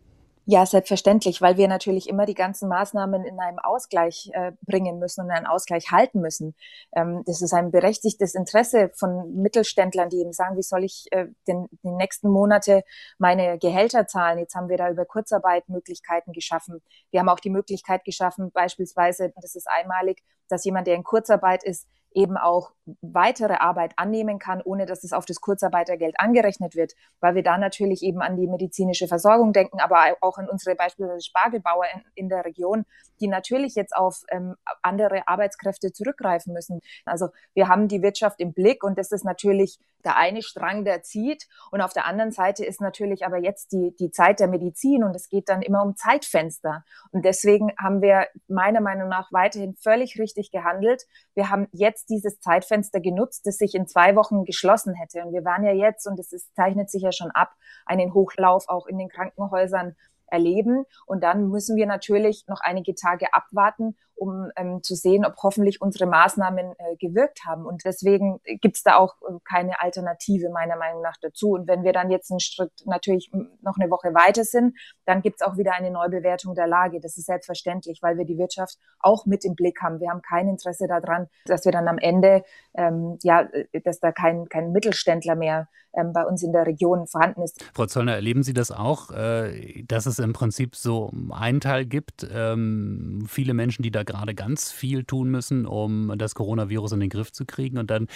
Ja, 0.52 0.66
selbstverständlich, 0.66 1.44
weil 1.44 1.58
wir 1.58 1.68
natürlich 1.68 2.10
immer 2.10 2.26
die 2.26 2.34
ganzen 2.34 2.70
Maßnahmen 2.70 3.24
in 3.24 3.40
einem 3.40 3.60
Ausgleich 3.60 4.32
äh, 4.34 4.52
bringen 4.64 4.98
müssen 4.98 5.22
und 5.22 5.30
einen 5.30 5.46
Ausgleich 5.46 5.92
halten 5.92 6.22
müssen. 6.22 6.56
Ähm, 6.92 7.22
das 7.28 7.44
ist 7.44 7.54
ein 7.54 7.70
berechtigtes 7.70 8.34
Interesse 8.34 8.90
von 8.96 9.36
Mittelständlern, 9.36 10.10
die 10.10 10.18
eben 10.18 10.34
sagen, 10.34 10.58
wie 10.58 10.64
soll 10.64 10.84
ich 10.84 11.06
äh, 11.12 11.28
den, 11.48 11.68
die 11.84 11.92
nächsten 11.92 12.32
Monate 12.32 12.82
meine 13.20 13.60
Gehälter 13.60 14.08
zahlen? 14.08 14.40
Jetzt 14.40 14.56
haben 14.56 14.70
wir 14.70 14.78
da 14.78 14.90
über 14.90 15.06
Kurzarbeit 15.06 15.70
Möglichkeiten 15.70 16.32
geschaffen. 16.34 16.82
Wir 17.12 17.20
haben 17.20 17.30
auch 17.30 17.40
die 17.40 17.52
Möglichkeit 17.52 18.04
geschaffen, 18.04 18.50
beispielsweise, 18.52 19.32
das 19.36 19.54
ist 19.54 19.68
einmalig, 19.70 20.24
dass 20.50 20.66
jemand, 20.66 20.88
der 20.88 20.96
in 20.96 21.04
Kurzarbeit 21.04 21.64
ist, 21.64 21.88
eben 22.14 22.38
auch 22.38 22.72
weitere 23.02 23.54
Arbeit 23.54 23.94
annehmen 23.98 24.40
kann, 24.40 24.62
ohne 24.64 24.86
dass 24.86 25.04
es 25.04 25.14
auf 25.14 25.26
das 25.26 25.42
Kurzarbeitergeld 25.42 26.16
angerechnet 26.20 26.76
wird, 26.76 26.94
weil 27.20 27.36
wir 27.36 27.44
da 27.44 27.58
natürlich 27.58 28.02
eben 28.02 28.22
an 28.22 28.36
die 28.36 28.48
medizinische 28.48 29.08
Versorgung 29.08 29.54
denken, 29.54 29.80
aber 29.80 30.18
auch 30.22 30.38
an 30.38 30.50
unsere 30.50 30.76
beispielsweise 30.76 31.24
Spargelbauer 31.24 31.86
in, 31.94 32.02
in 32.16 32.30
der 32.30 32.46
Region, 32.46 32.86
die 33.20 33.28
natürlich 33.28 33.76
jetzt 33.76 33.96
auf 33.96 34.24
ähm, 34.30 34.56
andere 34.82 35.28
Arbeitskräfte 35.28 35.92
zurückgreifen 35.92 36.54
müssen. 36.54 36.82
Also 37.06 37.30
wir 37.54 37.68
haben 37.68 37.88
die 37.88 38.02
Wirtschaft 38.02 38.40
im 38.40 38.54
Blick 38.54 38.84
und 38.84 38.98
das 38.98 39.12
ist 39.12 39.26
natürlich 39.26 39.78
der 40.06 40.18
eine 40.18 40.42
Strang, 40.42 40.86
der 40.86 41.04
zieht. 41.04 41.48
Und 41.72 41.82
auf 41.82 41.94
der 41.94 42.06
anderen 42.06 42.32
Seite 42.32 42.66
ist 42.66 42.82
natürlich 42.82 43.26
aber 43.26 43.38
jetzt 43.38 43.72
die, 43.72 43.96
die 44.00 44.12
Zeit 44.12 44.40
der 44.40 44.48
Medizin 44.48 45.04
und 45.04 45.16
es 45.16 45.30
geht 45.30 45.50
dann 45.50 45.62
immer 45.62 45.84
um 45.84 45.96
Zeitfenster. 45.96 46.84
Und 47.12 47.26
deswegen 47.26 47.72
haben 47.78 48.02
wir 48.02 48.28
meiner 48.48 48.82
Meinung 48.82 49.10
nach 49.10 49.32
weiterhin 49.32 49.76
völlig 49.76 50.20
richtig 50.20 50.52
gehandelt. 50.52 51.04
Wir 51.36 51.50
haben 51.50 51.68
jetzt 51.72 52.10
dieses 52.10 52.40
Zeitfenster 52.40 53.00
genutzt, 53.00 53.46
das 53.46 53.58
sich 53.58 53.76
in 53.76 53.88
zwei 53.88 54.16
Wochen 54.16 54.46
geschlossen 54.46 54.94
hätte. 54.94 55.26
Und 55.26 55.34
wir 55.34 55.44
waren 55.44 55.64
ja 55.64 55.74
jetzt, 55.74 56.08
und 56.08 56.20
es 56.20 56.30
zeichnet 56.54 56.90
sich 56.90 57.04
ja 57.04 57.12
schon 57.12 57.32
ab, 57.32 57.54
einen 57.86 58.14
Hochlauf 58.14 58.66
auch 58.68 58.88
in 58.88 58.98
den 58.98 59.10
Krankenhäusern 59.10 59.96
erleben. 60.32 60.86
Und 61.06 61.24
dann 61.24 61.50
müssen 61.50 61.76
wir 61.76 61.86
natürlich 61.86 62.46
noch 62.48 62.62
einige 62.62 62.96
Tage 62.96 63.34
abwarten, 63.34 63.98
um 64.20 64.52
ähm, 64.56 64.84
zu 64.84 64.96
sehen, 64.96 65.26
ob 65.26 65.36
hoffentlich 65.42 65.82
unsere 65.82 66.06
Maßnahmen 66.06 66.74
äh, 66.78 66.96
gewirkt 66.98 67.46
haben. 67.46 67.66
Und 67.66 67.84
deswegen 67.86 68.40
gibt's 68.62 68.84
da 68.84 68.98
auch 68.98 69.16
äh, 69.22 69.34
keine 69.48 69.82
Alternative 69.82 70.50
meiner 70.50 70.76
Meinung 70.76 71.02
nach 71.02 71.18
dazu. 71.22 71.52
Und 71.52 71.68
wenn 71.68 71.84
wir 71.84 71.94
dann 71.94 72.12
jetzt 72.12 72.30
einen 72.32 72.40
Schritt 72.40 72.72
natürlich 72.86 73.32
noch 73.62 73.78
eine 73.80 73.90
Woche 73.90 74.14
weiter 74.14 74.44
sind, 74.44 74.78
dann 75.06 75.22
gibt's 75.22 75.42
auch 75.42 75.58
wieder 75.58 75.74
eine 75.74 75.92
Neubewertung 75.92 76.54
der 76.54 76.68
Lage. 76.68 77.00
Das 77.00 77.18
ist 77.18 77.26
selbstverständlich, 77.26 78.00
weil 78.02 78.18
wir 78.18 78.26
die 78.26 78.38
Wirtschaft 78.38 78.78
auch 79.00 79.26
mit 79.26 79.46
im 79.46 79.56
Blick 79.56 79.82
haben. 79.82 80.00
Wir 80.00 80.10
haben 80.10 80.22
kein 80.22 80.48
Interesse 80.50 80.88
daran, 80.88 81.28
dass 81.46 81.66
wir 81.66 81.72
dann 81.72 81.88
am 81.88 81.98
Ende, 81.98 82.44
ähm, 82.76 83.18
ja, 83.24 83.42
äh, 83.42 83.82
dass 83.82 84.00
da 84.00 84.12
kein, 84.12 84.50
kein 84.50 84.72
Mittelständler 84.72 85.36
mehr 85.36 85.68
ähm, 85.94 86.14
bei 86.14 86.24
uns 86.24 86.44
in 86.44 86.52
der 86.54 86.68
Region 86.68 87.08
vorhanden 87.08 87.42
ist. 87.42 87.64
Frau 87.74 87.86
Zollner, 87.86 88.14
erleben 88.14 88.44
Sie 88.44 88.54
das 88.54 88.72
auch, 88.72 89.12
äh, 89.12 89.84
dass 89.88 90.06
es 90.06 90.20
im 90.20 90.34
Prinzip 90.34 90.76
so 90.76 91.12
einen 91.32 91.62
Teil 91.62 91.86
gibt, 91.86 92.28
ähm, 92.32 93.26
viele 93.28 93.54
Menschen, 93.54 93.82
die 93.82 93.92
da 93.92 94.04
gerade 94.10 94.36
ganz 94.36 94.72
viel 94.72 95.04
tun 95.04 95.30
müssen, 95.30 95.66
um 95.66 96.14
das 96.18 96.36
Coronavirus 96.36 96.94
in 96.94 97.00
den 97.00 97.10
Griff 97.10 97.32
zu 97.32 97.46
kriegen 97.46 97.78
und 97.78 97.90
dann 97.92 98.08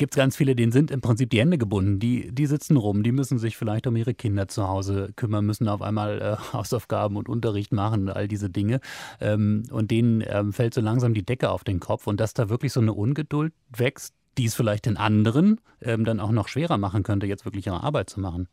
gibt 0.00 0.14
es 0.14 0.16
ganz 0.16 0.34
viele, 0.34 0.56
denen 0.56 0.72
sind 0.72 0.90
im 0.90 1.02
Prinzip 1.02 1.28
die 1.28 1.40
Hände 1.40 1.58
gebunden. 1.58 1.98
Die, 2.00 2.32
die 2.32 2.46
sitzen 2.46 2.78
rum, 2.78 3.02
die 3.02 3.12
müssen 3.12 3.38
sich 3.38 3.58
vielleicht 3.58 3.86
um 3.86 3.94
ihre 3.96 4.14
Kinder 4.14 4.48
zu 4.48 4.66
Hause 4.66 5.12
kümmern, 5.14 5.44
müssen 5.44 5.68
auf 5.68 5.82
einmal 5.82 6.22
äh, 6.22 6.36
Hausaufgaben 6.54 7.16
und 7.16 7.28
Unterricht 7.28 7.70
machen, 7.70 8.08
all 8.08 8.26
diese 8.26 8.48
Dinge. 8.48 8.80
Ähm, 9.20 9.64
und 9.70 9.90
denen 9.90 10.24
ähm, 10.26 10.54
fällt 10.54 10.72
so 10.72 10.80
langsam 10.80 11.12
die 11.12 11.22
Decke 11.22 11.50
auf 11.50 11.64
den 11.64 11.80
Kopf. 11.80 12.06
Und 12.06 12.18
dass 12.18 12.32
da 12.32 12.48
wirklich 12.48 12.72
so 12.72 12.80
eine 12.80 12.94
Ungeduld 12.94 13.52
wächst, 13.76 14.14
die 14.38 14.46
es 14.46 14.54
vielleicht 14.54 14.86
den 14.86 14.96
anderen 14.96 15.60
ähm, 15.82 16.06
dann 16.06 16.18
auch 16.18 16.32
noch 16.32 16.48
schwerer 16.48 16.78
machen 16.78 17.02
könnte, 17.02 17.26
jetzt 17.26 17.44
wirklich 17.44 17.66
ihre 17.66 17.82
Arbeit 17.82 18.08
zu 18.08 18.20
machen. 18.20 18.48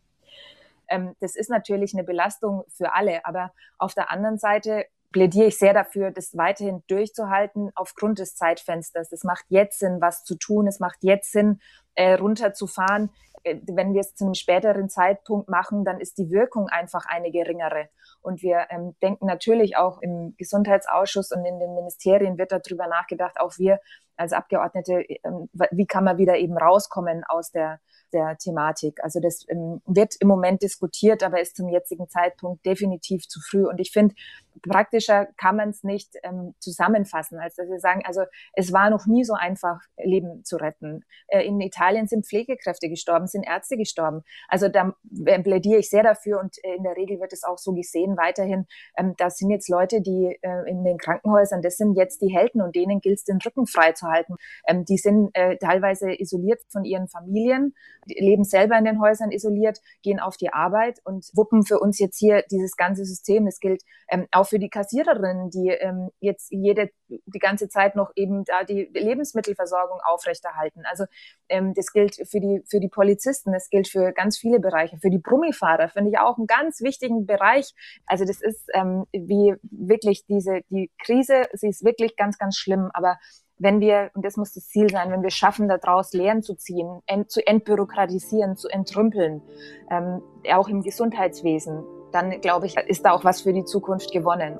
Ähm, 0.89 1.15
das 1.21 1.37
ist 1.37 1.49
natürlich 1.49 1.93
eine 1.93 2.03
Belastung 2.03 2.63
für 2.67 2.93
alle, 2.93 3.25
aber 3.25 3.53
auf 3.77 3.93
der 3.93 4.11
anderen 4.11 4.37
Seite 4.37 4.85
plädiere 5.11 5.47
ich 5.47 5.57
sehr 5.57 5.73
dafür, 5.73 6.11
das 6.11 6.35
weiterhin 6.37 6.83
durchzuhalten 6.87 7.71
aufgrund 7.75 8.19
des 8.19 8.35
Zeitfensters. 8.35 9.11
Es 9.11 9.23
macht 9.23 9.45
jetzt 9.49 9.79
Sinn, 9.79 9.97
was 10.01 10.23
zu 10.23 10.35
tun. 10.35 10.67
Es 10.67 10.79
macht 10.79 10.97
jetzt 11.01 11.31
Sinn, 11.31 11.59
äh, 11.95 12.13
runterzufahren. 12.13 13.09
Äh, 13.43 13.57
wenn 13.67 13.93
wir 13.93 14.01
es 14.01 14.15
zu 14.15 14.25
einem 14.25 14.33
späteren 14.33 14.89
Zeitpunkt 14.89 15.49
machen, 15.49 15.85
dann 15.85 15.99
ist 15.99 16.17
die 16.17 16.29
Wirkung 16.29 16.67
einfach 16.67 17.05
eine 17.07 17.31
geringere. 17.31 17.89
Und 18.21 18.41
wir 18.41 18.67
ähm, 18.69 18.95
denken 19.01 19.25
natürlich 19.25 19.77
auch 19.77 20.01
im 20.01 20.35
Gesundheitsausschuss 20.37 21.31
und 21.31 21.45
in 21.45 21.59
den 21.59 21.73
Ministerien 21.73 22.37
wird 22.37 22.51
darüber 22.51 22.87
nachgedacht, 22.87 23.39
auch 23.39 23.57
wir 23.57 23.79
als 24.17 24.33
Abgeordnete, 24.33 25.01
ähm, 25.23 25.49
wie 25.71 25.85
kann 25.85 26.03
man 26.03 26.17
wieder 26.17 26.37
eben 26.37 26.57
rauskommen 26.57 27.23
aus 27.23 27.51
der 27.51 27.79
der 28.13 28.37
Thematik. 28.37 29.03
Also 29.03 29.19
das 29.19 29.45
ähm, 29.49 29.81
wird 29.85 30.15
im 30.19 30.27
Moment 30.27 30.61
diskutiert, 30.61 31.23
aber 31.23 31.41
ist 31.41 31.55
zum 31.55 31.69
jetzigen 31.69 32.09
Zeitpunkt 32.09 32.65
definitiv 32.65 33.27
zu 33.27 33.39
früh. 33.41 33.65
Und 33.67 33.79
ich 33.79 33.91
finde, 33.91 34.15
praktischer 34.61 35.27
kann 35.37 35.57
man 35.57 35.69
es 35.69 35.83
nicht 35.83 36.15
ähm, 36.23 36.55
zusammenfassen, 36.59 37.39
als 37.39 37.55
dass 37.55 37.69
wir 37.69 37.79
sagen, 37.79 38.01
also 38.05 38.21
es 38.53 38.73
war 38.73 38.89
noch 38.89 39.05
nie 39.05 39.23
so 39.23 39.33
einfach, 39.33 39.79
Leben 39.97 40.43
zu 40.43 40.57
retten. 40.57 41.03
Äh, 41.27 41.45
in 41.45 41.59
Italien 41.61 42.07
sind 42.07 42.25
Pflegekräfte 42.25 42.89
gestorben, 42.89 43.27
sind 43.27 43.43
Ärzte 43.43 43.77
gestorben. 43.77 44.23
Also 44.47 44.67
da 44.69 44.95
plädiere 45.43 45.79
ich 45.79 45.89
sehr 45.89 46.03
dafür 46.03 46.39
und 46.39 46.57
äh, 46.63 46.75
in 46.75 46.83
der 46.83 46.95
Regel 46.95 47.19
wird 47.19 47.33
es 47.33 47.43
auch 47.43 47.57
so 47.57 47.73
gesehen 47.73 48.17
weiterhin. 48.17 48.65
Ähm, 48.97 49.15
das 49.17 49.37
sind 49.37 49.49
jetzt 49.49 49.69
Leute, 49.69 50.01
die 50.01 50.37
äh, 50.41 50.69
in 50.69 50.83
den 50.83 50.97
Krankenhäusern, 50.97 51.61
das 51.61 51.77
sind 51.77 51.95
jetzt 51.95 52.21
die 52.21 52.33
Helden 52.33 52.61
und 52.61 52.75
denen 52.75 53.01
gilt 53.01 53.19
es, 53.19 53.23
den 53.25 53.39
Rücken 53.45 53.67
frei 53.67 53.91
zu 53.91 54.06
halten. 54.07 54.35
Ähm, 54.67 54.85
die 54.85 54.97
sind 54.97 55.29
äh, 55.33 55.57
teilweise 55.57 56.11
isoliert 56.11 56.61
von 56.69 56.83
ihren 56.85 57.07
Familien 57.07 57.73
leben 58.15 58.43
selber 58.43 58.77
in 58.77 58.85
den 58.85 59.01
Häusern 59.01 59.31
isoliert, 59.31 59.79
gehen 60.01 60.19
auf 60.19 60.37
die 60.37 60.53
Arbeit 60.53 60.99
und 61.03 61.29
wuppen 61.33 61.65
für 61.65 61.79
uns 61.79 61.99
jetzt 61.99 62.17
hier 62.17 62.43
dieses 62.49 62.75
ganze 62.75 63.05
System. 63.05 63.45
Das 63.45 63.59
gilt 63.59 63.83
ähm, 64.09 64.27
auch 64.31 64.47
für 64.47 64.59
die 64.59 64.69
Kassiererinnen, 64.69 65.49
die 65.49 65.69
ähm, 65.69 66.09
jetzt 66.19 66.51
jede 66.51 66.89
die 67.09 67.39
ganze 67.39 67.69
Zeit 67.69 67.95
noch 67.95 68.11
eben 68.15 68.43
da 68.43 68.63
die 68.63 68.89
Lebensmittelversorgung 68.93 69.99
aufrechterhalten. 70.03 70.83
Also 70.85 71.05
ähm, 71.49 71.73
das 71.73 71.93
gilt 71.93 72.15
für 72.15 72.39
die 72.39 72.61
für 72.69 72.79
die 72.79 72.89
Polizisten, 72.89 73.53
das 73.53 73.69
gilt 73.69 73.87
für 73.87 74.11
ganz 74.11 74.37
viele 74.37 74.59
Bereiche. 74.59 74.97
Für 74.97 75.09
die 75.09 75.19
Brummifahrer 75.19 75.89
finde 75.89 76.11
ich 76.11 76.19
auch 76.19 76.37
einen 76.37 76.47
ganz 76.47 76.81
wichtigen 76.81 77.25
Bereich. 77.25 77.73
Also 78.05 78.25
das 78.25 78.41
ist 78.41 78.69
ähm, 78.73 79.05
wie 79.11 79.55
wirklich 79.61 80.25
diese 80.25 80.61
die 80.69 80.91
Krise, 81.01 81.47
sie 81.53 81.69
ist 81.69 81.83
wirklich 81.83 82.15
ganz 82.15 82.37
ganz 82.37 82.57
schlimm, 82.57 82.89
aber 82.93 83.17
wenn 83.59 83.79
wir, 83.79 84.11
und 84.13 84.23
das 84.23 84.37
muss 84.37 84.53
das 84.53 84.67
Ziel 84.67 84.89
sein, 84.89 85.11
wenn 85.11 85.23
wir 85.23 85.31
schaffen, 85.31 85.67
daraus 85.67 86.13
Lehren 86.13 86.43
zu 86.43 86.55
ziehen, 86.55 87.01
ent, 87.07 87.31
zu 87.31 87.45
entbürokratisieren, 87.45 88.55
zu 88.55 88.69
entrümpeln, 88.69 89.41
ähm, 89.89 90.21
auch 90.53 90.67
im 90.67 90.81
Gesundheitswesen, 90.81 91.83
dann 92.11 92.39
glaube 92.41 92.67
ich, 92.67 92.77
ist 92.77 93.05
da 93.05 93.11
auch 93.11 93.23
was 93.23 93.41
für 93.41 93.53
die 93.53 93.65
Zukunft 93.65 94.11
gewonnen. 94.11 94.59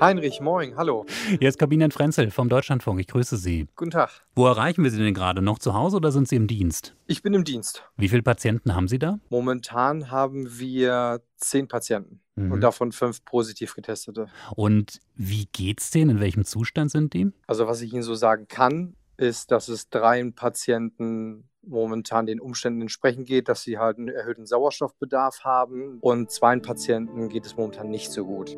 Heinrich, 0.00 0.40
moin, 0.40 0.76
hallo. 0.76 1.06
Hier 1.40 1.48
ist 1.48 1.58
Kabinen 1.58 1.90
Frenzel 1.90 2.30
vom 2.30 2.48
Deutschlandfunk. 2.48 3.00
Ich 3.00 3.08
grüße 3.08 3.36
Sie. 3.36 3.66
Guten 3.74 3.90
Tag. 3.90 4.10
Wo 4.36 4.46
erreichen 4.46 4.84
wir 4.84 4.92
Sie 4.92 4.98
denn 4.98 5.12
gerade? 5.12 5.42
Noch 5.42 5.58
zu 5.58 5.74
Hause 5.74 5.96
oder 5.96 6.12
sind 6.12 6.28
Sie 6.28 6.36
im 6.36 6.46
Dienst? 6.46 6.94
Ich 7.08 7.20
bin 7.22 7.34
im 7.34 7.42
Dienst. 7.42 7.82
Wie 7.96 8.08
viele 8.08 8.22
Patienten 8.22 8.76
haben 8.76 8.86
Sie 8.86 9.00
da? 9.00 9.18
Momentan 9.28 10.12
haben 10.12 10.60
wir 10.60 11.20
zehn 11.36 11.66
Patienten 11.66 12.20
mhm. 12.36 12.52
und 12.52 12.60
davon 12.60 12.92
fünf 12.92 13.24
positiv 13.24 13.74
getestete. 13.74 14.28
Und 14.54 15.00
wie 15.16 15.46
geht's 15.46 15.90
denen? 15.90 16.10
In 16.10 16.20
welchem 16.20 16.44
Zustand 16.44 16.92
sind 16.92 17.12
die? 17.12 17.32
Also 17.48 17.66
was 17.66 17.80
ich 17.82 17.92
Ihnen 17.92 18.04
so 18.04 18.14
sagen 18.14 18.46
kann, 18.46 18.94
ist, 19.16 19.50
dass 19.50 19.66
es 19.66 19.90
dreien 19.90 20.32
Patienten 20.32 21.48
momentan 21.68 22.26
den 22.26 22.40
Umständen 22.40 22.82
entsprechend 22.82 23.26
geht, 23.26 23.48
dass 23.48 23.62
sie 23.62 23.78
halt 23.78 23.98
einen 23.98 24.08
erhöhten 24.08 24.46
Sauerstoffbedarf 24.46 25.40
haben 25.44 25.98
und 26.00 26.30
zwei 26.30 26.56
Patienten 26.58 27.28
geht 27.28 27.46
es 27.46 27.56
momentan 27.56 27.90
nicht 27.90 28.10
so 28.10 28.24
gut. 28.24 28.56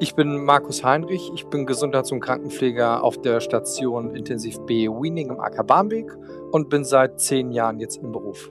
Ich 0.00 0.14
bin 0.14 0.44
Markus 0.44 0.82
Heinrich, 0.82 1.30
ich 1.34 1.46
bin 1.46 1.66
Gesundheits- 1.66 2.10
und 2.10 2.20
Krankenpfleger 2.20 3.04
auf 3.04 3.20
der 3.20 3.40
Station 3.40 4.14
Intensiv 4.16 4.58
B 4.66 4.88
Wiening 4.88 5.30
im 5.30 5.40
Acker 5.40 5.64
Barmbek 5.64 6.10
und 6.50 6.68
bin 6.68 6.84
seit 6.84 7.20
zehn 7.20 7.52
Jahren 7.52 7.78
jetzt 7.78 7.98
im 7.98 8.10
Beruf. 8.10 8.50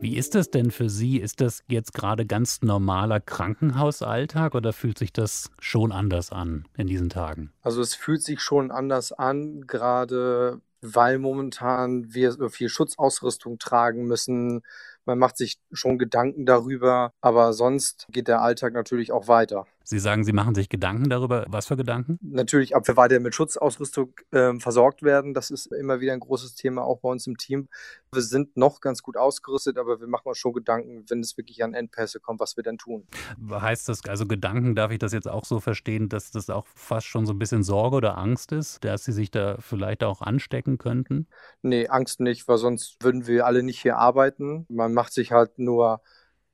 Wie 0.00 0.16
ist 0.16 0.34
das 0.34 0.50
denn 0.50 0.70
für 0.70 0.88
Sie? 0.88 1.16
Ist 1.16 1.40
das 1.40 1.64
jetzt 1.66 1.92
gerade 1.92 2.24
ganz 2.24 2.62
normaler 2.62 3.20
Krankenhausalltag 3.20 4.54
oder 4.54 4.72
fühlt 4.72 4.98
sich 4.98 5.12
das 5.12 5.50
schon 5.58 5.90
anders 5.90 6.30
an 6.30 6.68
in 6.76 6.86
diesen 6.86 7.08
Tagen? 7.08 7.52
Also 7.62 7.80
es 7.80 7.94
fühlt 7.94 8.22
sich 8.22 8.40
schon 8.40 8.70
anders 8.70 9.12
an, 9.12 9.66
gerade 9.66 10.60
weil 10.80 11.18
momentan 11.18 12.14
wir 12.14 12.50
viel 12.50 12.68
Schutzausrüstung 12.68 13.58
tragen 13.58 14.06
müssen, 14.06 14.62
man 15.08 15.18
macht 15.18 15.38
sich 15.38 15.58
schon 15.72 15.98
Gedanken 15.98 16.44
darüber, 16.44 17.12
aber 17.22 17.54
sonst 17.54 18.06
geht 18.10 18.28
der 18.28 18.42
Alltag 18.42 18.74
natürlich 18.74 19.10
auch 19.10 19.26
weiter. 19.26 19.64
Sie 19.88 19.98
sagen, 19.98 20.22
Sie 20.22 20.34
machen 20.34 20.54
sich 20.54 20.68
Gedanken 20.68 21.08
darüber. 21.08 21.46
Was 21.48 21.66
für 21.66 21.76
Gedanken? 21.78 22.18
Natürlich, 22.20 22.76
ob 22.76 22.86
wir 22.86 22.98
weiter 22.98 23.20
mit 23.20 23.34
Schutzausrüstung 23.34 24.12
äh, 24.32 24.52
versorgt 24.58 25.02
werden. 25.02 25.32
Das 25.32 25.50
ist 25.50 25.72
immer 25.72 26.00
wieder 26.00 26.12
ein 26.12 26.20
großes 26.20 26.56
Thema, 26.56 26.82
auch 26.82 27.00
bei 27.00 27.08
uns 27.08 27.26
im 27.26 27.38
Team. 27.38 27.70
Wir 28.12 28.20
sind 28.20 28.54
noch 28.54 28.82
ganz 28.82 29.02
gut 29.02 29.16
ausgerüstet, 29.16 29.78
aber 29.78 29.98
wir 29.98 30.06
machen 30.06 30.28
uns 30.28 30.36
schon 30.36 30.52
Gedanken, 30.52 31.06
wenn 31.08 31.20
es 31.20 31.38
wirklich 31.38 31.64
an 31.64 31.72
Endpässe 31.72 32.20
kommt, 32.20 32.38
was 32.38 32.58
wir 32.58 32.62
dann 32.62 32.76
tun. 32.76 33.06
Heißt 33.50 33.88
das, 33.88 34.04
also 34.06 34.26
Gedanken, 34.26 34.74
darf 34.74 34.90
ich 34.90 34.98
das 34.98 35.14
jetzt 35.14 35.26
auch 35.26 35.46
so 35.46 35.58
verstehen, 35.58 36.10
dass 36.10 36.32
das 36.32 36.50
auch 36.50 36.66
fast 36.74 37.06
schon 37.06 37.24
so 37.24 37.32
ein 37.32 37.38
bisschen 37.38 37.62
Sorge 37.62 37.96
oder 37.96 38.18
Angst 38.18 38.52
ist, 38.52 38.84
dass 38.84 39.06
Sie 39.06 39.12
sich 39.12 39.30
da 39.30 39.56
vielleicht 39.58 40.04
auch 40.04 40.20
anstecken 40.20 40.76
könnten? 40.76 41.28
Nee, 41.62 41.88
Angst 41.88 42.20
nicht, 42.20 42.46
weil 42.46 42.58
sonst 42.58 43.02
würden 43.02 43.26
wir 43.26 43.46
alle 43.46 43.62
nicht 43.62 43.80
hier 43.80 43.96
arbeiten. 43.96 44.66
Man 44.68 44.92
macht 44.98 45.12
sich 45.12 45.30
halt 45.30 45.60
nur 45.60 46.00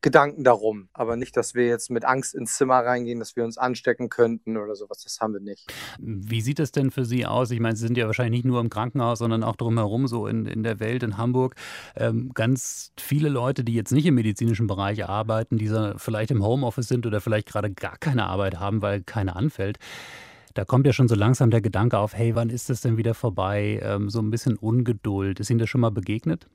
Gedanken 0.02 0.44
darum, 0.44 0.90
aber 0.92 1.16
nicht, 1.16 1.34
dass 1.34 1.54
wir 1.54 1.66
jetzt 1.66 1.90
mit 1.90 2.04
Angst 2.04 2.34
ins 2.34 2.58
Zimmer 2.58 2.80
reingehen, 2.80 3.20
dass 3.20 3.36
wir 3.36 3.44
uns 3.44 3.56
anstecken 3.56 4.10
könnten 4.10 4.58
oder 4.58 4.74
sowas. 4.74 5.02
Das 5.02 5.18
haben 5.18 5.32
wir 5.32 5.40
nicht. 5.40 5.72
Wie 5.98 6.42
sieht 6.42 6.60
es 6.60 6.72
denn 6.72 6.90
für 6.90 7.06
Sie 7.06 7.24
aus? 7.24 7.50
Ich 7.50 7.58
meine, 7.58 7.74
Sie 7.74 7.86
sind 7.86 7.96
ja 7.96 8.04
wahrscheinlich 8.06 8.42
nicht 8.42 8.44
nur 8.44 8.60
im 8.60 8.68
Krankenhaus, 8.68 9.20
sondern 9.20 9.42
auch 9.42 9.56
drumherum, 9.56 10.06
so 10.06 10.26
in, 10.26 10.44
in 10.44 10.62
der 10.62 10.78
Welt, 10.78 11.02
in 11.02 11.16
Hamburg. 11.16 11.54
Ähm, 11.96 12.32
ganz 12.34 12.92
viele 12.98 13.30
Leute, 13.30 13.64
die 13.64 13.72
jetzt 13.72 13.92
nicht 13.92 14.04
im 14.04 14.16
medizinischen 14.16 14.66
Bereich 14.66 15.06
arbeiten, 15.08 15.56
die 15.56 15.72
vielleicht 15.96 16.30
im 16.30 16.44
Homeoffice 16.44 16.88
sind 16.88 17.06
oder 17.06 17.22
vielleicht 17.22 17.48
gerade 17.48 17.72
gar 17.72 17.96
keine 17.96 18.26
Arbeit 18.26 18.60
haben, 18.60 18.82
weil 18.82 19.00
keine 19.00 19.36
anfällt. 19.36 19.78
Da 20.52 20.66
kommt 20.66 20.86
ja 20.86 20.92
schon 20.92 21.08
so 21.08 21.14
langsam 21.14 21.50
der 21.50 21.62
Gedanke 21.62 21.96
auf, 21.96 22.12
hey, 22.12 22.34
wann 22.34 22.50
ist 22.50 22.68
das 22.68 22.82
denn 22.82 22.98
wieder 22.98 23.14
vorbei? 23.14 23.80
Ähm, 23.82 24.10
so 24.10 24.20
ein 24.20 24.30
bisschen 24.30 24.58
Ungeduld. 24.58 25.40
Ist 25.40 25.48
Ihnen 25.48 25.60
das 25.60 25.70
schon 25.70 25.80
mal 25.80 25.92
begegnet? 25.92 26.46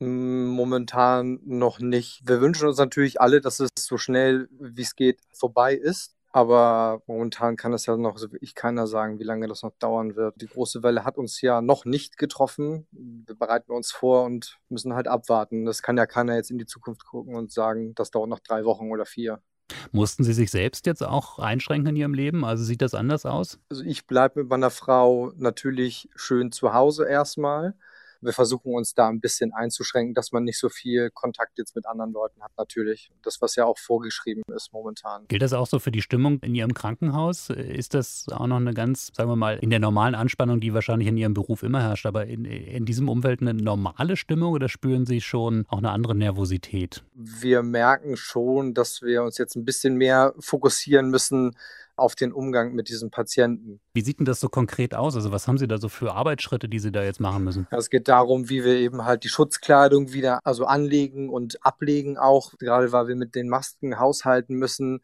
Momentan 0.00 1.40
noch 1.44 1.78
nicht. 1.78 2.22
Wir 2.24 2.40
wünschen 2.40 2.66
uns 2.66 2.78
natürlich 2.78 3.20
alle, 3.20 3.40
dass 3.40 3.60
es 3.60 3.68
so 3.78 3.98
schnell 3.98 4.48
wie 4.58 4.82
es 4.82 4.96
geht 4.96 5.20
vorbei 5.32 5.74
ist. 5.74 6.16
Aber 6.32 7.02
momentan 7.06 7.56
kann 7.56 7.72
es 7.72 7.86
ja 7.86 7.96
noch 7.96 8.16
so 8.16 8.30
wirklich 8.30 8.54
keiner 8.54 8.86
sagen, 8.86 9.18
wie 9.18 9.24
lange 9.24 9.48
das 9.48 9.62
noch 9.62 9.72
dauern 9.78 10.14
wird. 10.14 10.40
Die 10.40 10.46
große 10.46 10.82
Welle 10.84 11.04
hat 11.04 11.18
uns 11.18 11.40
ja 11.40 11.60
noch 11.60 11.84
nicht 11.84 12.18
getroffen. 12.18 12.86
Wir 12.92 13.34
bereiten 13.34 13.72
uns 13.72 13.90
vor 13.90 14.24
und 14.24 14.58
müssen 14.68 14.94
halt 14.94 15.08
abwarten. 15.08 15.64
Das 15.64 15.82
kann 15.82 15.96
ja 15.96 16.06
keiner 16.06 16.36
jetzt 16.36 16.52
in 16.52 16.58
die 16.58 16.66
Zukunft 16.66 17.04
gucken 17.04 17.34
und 17.34 17.50
sagen, 17.50 17.96
das 17.96 18.12
dauert 18.12 18.28
noch 18.28 18.38
drei 18.38 18.64
Wochen 18.64 18.92
oder 18.92 19.06
vier. 19.06 19.42
Mussten 19.90 20.22
Sie 20.22 20.32
sich 20.32 20.50
selbst 20.52 20.86
jetzt 20.86 21.02
auch 21.02 21.40
einschränken 21.40 21.90
in 21.90 21.96
Ihrem 21.96 22.14
Leben? 22.14 22.44
Also 22.44 22.62
sieht 22.62 22.82
das 22.82 22.94
anders 22.94 23.26
aus? 23.26 23.58
Also 23.68 23.82
ich 23.84 24.06
bleibe 24.06 24.40
mit 24.40 24.50
meiner 24.50 24.70
Frau 24.70 25.32
natürlich 25.36 26.08
schön 26.14 26.52
zu 26.52 26.74
Hause 26.74 27.08
erstmal. 27.08 27.74
Wir 28.22 28.32
versuchen 28.32 28.74
uns 28.74 28.94
da 28.94 29.08
ein 29.08 29.20
bisschen 29.20 29.52
einzuschränken, 29.52 30.14
dass 30.14 30.32
man 30.32 30.44
nicht 30.44 30.58
so 30.58 30.68
viel 30.68 31.10
Kontakt 31.10 31.58
jetzt 31.58 31.74
mit 31.74 31.86
anderen 31.86 32.12
Leuten 32.12 32.42
hat, 32.42 32.52
natürlich. 32.56 33.10
Das, 33.22 33.40
was 33.40 33.56
ja 33.56 33.64
auch 33.64 33.78
vorgeschrieben 33.78 34.42
ist 34.54 34.72
momentan. 34.72 35.26
Gilt 35.28 35.42
das 35.42 35.52
auch 35.52 35.66
so 35.66 35.78
für 35.78 35.90
die 35.90 36.02
Stimmung 36.02 36.40
in 36.40 36.54
Ihrem 36.54 36.74
Krankenhaus? 36.74 37.50
Ist 37.50 37.94
das 37.94 38.26
auch 38.30 38.46
noch 38.46 38.56
eine 38.56 38.74
ganz, 38.74 39.10
sagen 39.14 39.30
wir 39.30 39.36
mal, 39.36 39.58
in 39.58 39.70
der 39.70 39.78
normalen 39.78 40.14
Anspannung, 40.14 40.60
die 40.60 40.74
wahrscheinlich 40.74 41.08
in 41.08 41.16
Ihrem 41.16 41.34
Beruf 41.34 41.62
immer 41.62 41.82
herrscht, 41.82 42.06
aber 42.06 42.26
in, 42.26 42.44
in 42.44 42.84
diesem 42.84 43.08
Umfeld 43.08 43.40
eine 43.40 43.54
normale 43.54 44.16
Stimmung 44.16 44.52
oder 44.52 44.68
spüren 44.68 45.06
Sie 45.06 45.20
schon 45.20 45.64
auch 45.68 45.78
eine 45.78 45.90
andere 45.90 46.14
Nervosität? 46.14 47.02
Wir 47.14 47.62
merken 47.62 48.16
schon, 48.16 48.74
dass 48.74 49.02
wir 49.02 49.22
uns 49.22 49.38
jetzt 49.38 49.56
ein 49.56 49.64
bisschen 49.64 49.96
mehr 49.96 50.34
fokussieren 50.38 51.10
müssen 51.10 51.56
auf 52.00 52.14
den 52.14 52.32
Umgang 52.32 52.74
mit 52.74 52.88
diesen 52.88 53.10
Patienten. 53.10 53.80
Wie 53.94 54.00
sieht 54.00 54.18
denn 54.18 54.26
das 54.26 54.40
so 54.40 54.48
konkret 54.48 54.94
aus? 54.94 55.14
Also 55.14 55.30
was 55.32 55.46
haben 55.46 55.58
Sie 55.58 55.68
da 55.68 55.78
so 55.78 55.88
für 55.88 56.14
Arbeitsschritte, 56.14 56.68
die 56.68 56.78
Sie 56.78 56.92
da 56.92 57.02
jetzt 57.02 57.20
machen 57.20 57.44
müssen? 57.44 57.66
Es 57.70 57.90
geht 57.90 58.08
darum, 58.08 58.48
wie 58.48 58.64
wir 58.64 58.74
eben 58.74 59.04
halt 59.04 59.24
die 59.24 59.28
Schutzkleidung 59.28 60.12
wieder 60.12 60.40
also 60.44 60.64
anlegen 60.64 61.28
und 61.28 61.64
ablegen 61.64 62.18
auch, 62.18 62.54
gerade 62.58 62.92
weil 62.92 63.08
wir 63.08 63.16
mit 63.16 63.34
den 63.34 63.48
Masken 63.48 63.98
haushalten 63.98 64.56
müssen 64.56 65.00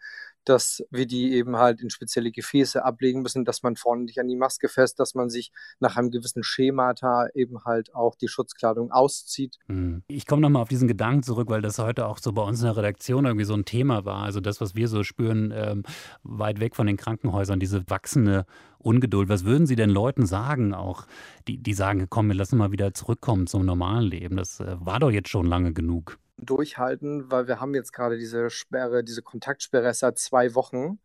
dass 0.48 0.82
wir 0.90 1.06
die 1.06 1.32
eben 1.32 1.56
halt 1.56 1.80
in 1.80 1.90
spezielle 1.90 2.30
Gefäße 2.30 2.84
ablegen 2.84 3.22
müssen, 3.22 3.44
dass 3.44 3.62
man 3.62 3.76
vorne 3.76 4.04
nicht 4.04 4.18
an 4.18 4.28
die 4.28 4.36
Maske 4.36 4.68
fest, 4.68 4.98
dass 5.00 5.14
man 5.14 5.28
sich 5.28 5.50
nach 5.80 5.96
einem 5.96 6.10
gewissen 6.10 6.42
Schemata 6.42 7.28
eben 7.34 7.64
halt 7.64 7.94
auch 7.94 8.14
die 8.14 8.28
Schutzkleidung 8.28 8.90
auszieht. 8.92 9.58
Hm. 9.66 10.02
Ich 10.08 10.26
komme 10.26 10.42
nochmal 10.42 10.62
auf 10.62 10.68
diesen 10.68 10.88
Gedanken 10.88 11.22
zurück, 11.22 11.50
weil 11.50 11.62
das 11.62 11.78
heute 11.78 12.06
auch 12.06 12.18
so 12.18 12.32
bei 12.32 12.42
uns 12.42 12.60
in 12.60 12.66
der 12.66 12.76
Redaktion 12.76 13.26
irgendwie 13.26 13.44
so 13.44 13.54
ein 13.54 13.64
Thema 13.64 14.04
war. 14.04 14.22
Also 14.22 14.40
das, 14.40 14.60
was 14.60 14.74
wir 14.74 14.88
so 14.88 15.02
spüren, 15.02 15.52
ähm, 15.54 15.82
weit 16.22 16.60
weg 16.60 16.76
von 16.76 16.86
den 16.86 16.96
Krankenhäusern, 16.96 17.60
diese 17.60 17.88
wachsende 17.88 18.46
Ungeduld. 18.78 19.28
Was 19.28 19.44
würden 19.44 19.66
Sie 19.66 19.76
denn 19.76 19.90
Leuten 19.90 20.26
sagen, 20.26 20.72
auch 20.72 21.06
die, 21.48 21.58
die 21.58 21.74
sagen, 21.74 22.06
komm, 22.08 22.28
wir 22.28 22.36
lassen 22.36 22.56
mal 22.56 22.70
wieder 22.70 22.94
zurückkommen 22.94 23.48
zum 23.48 23.64
normalen 23.64 24.04
Leben? 24.04 24.36
Das 24.36 24.60
äh, 24.60 24.76
war 24.78 25.00
doch 25.00 25.10
jetzt 25.10 25.28
schon 25.28 25.46
lange 25.46 25.72
genug 25.72 26.18
durchhalten, 26.38 27.30
weil 27.30 27.48
wir 27.48 27.60
haben 27.60 27.74
jetzt 27.74 27.92
gerade 27.92 28.18
diese 28.18 28.50
Sperre, 28.50 29.04
diese 29.04 29.22
Kontaktsperre 29.22 29.92
seit 29.94 30.18
zwei 30.18 30.54
Wochen 30.54 30.98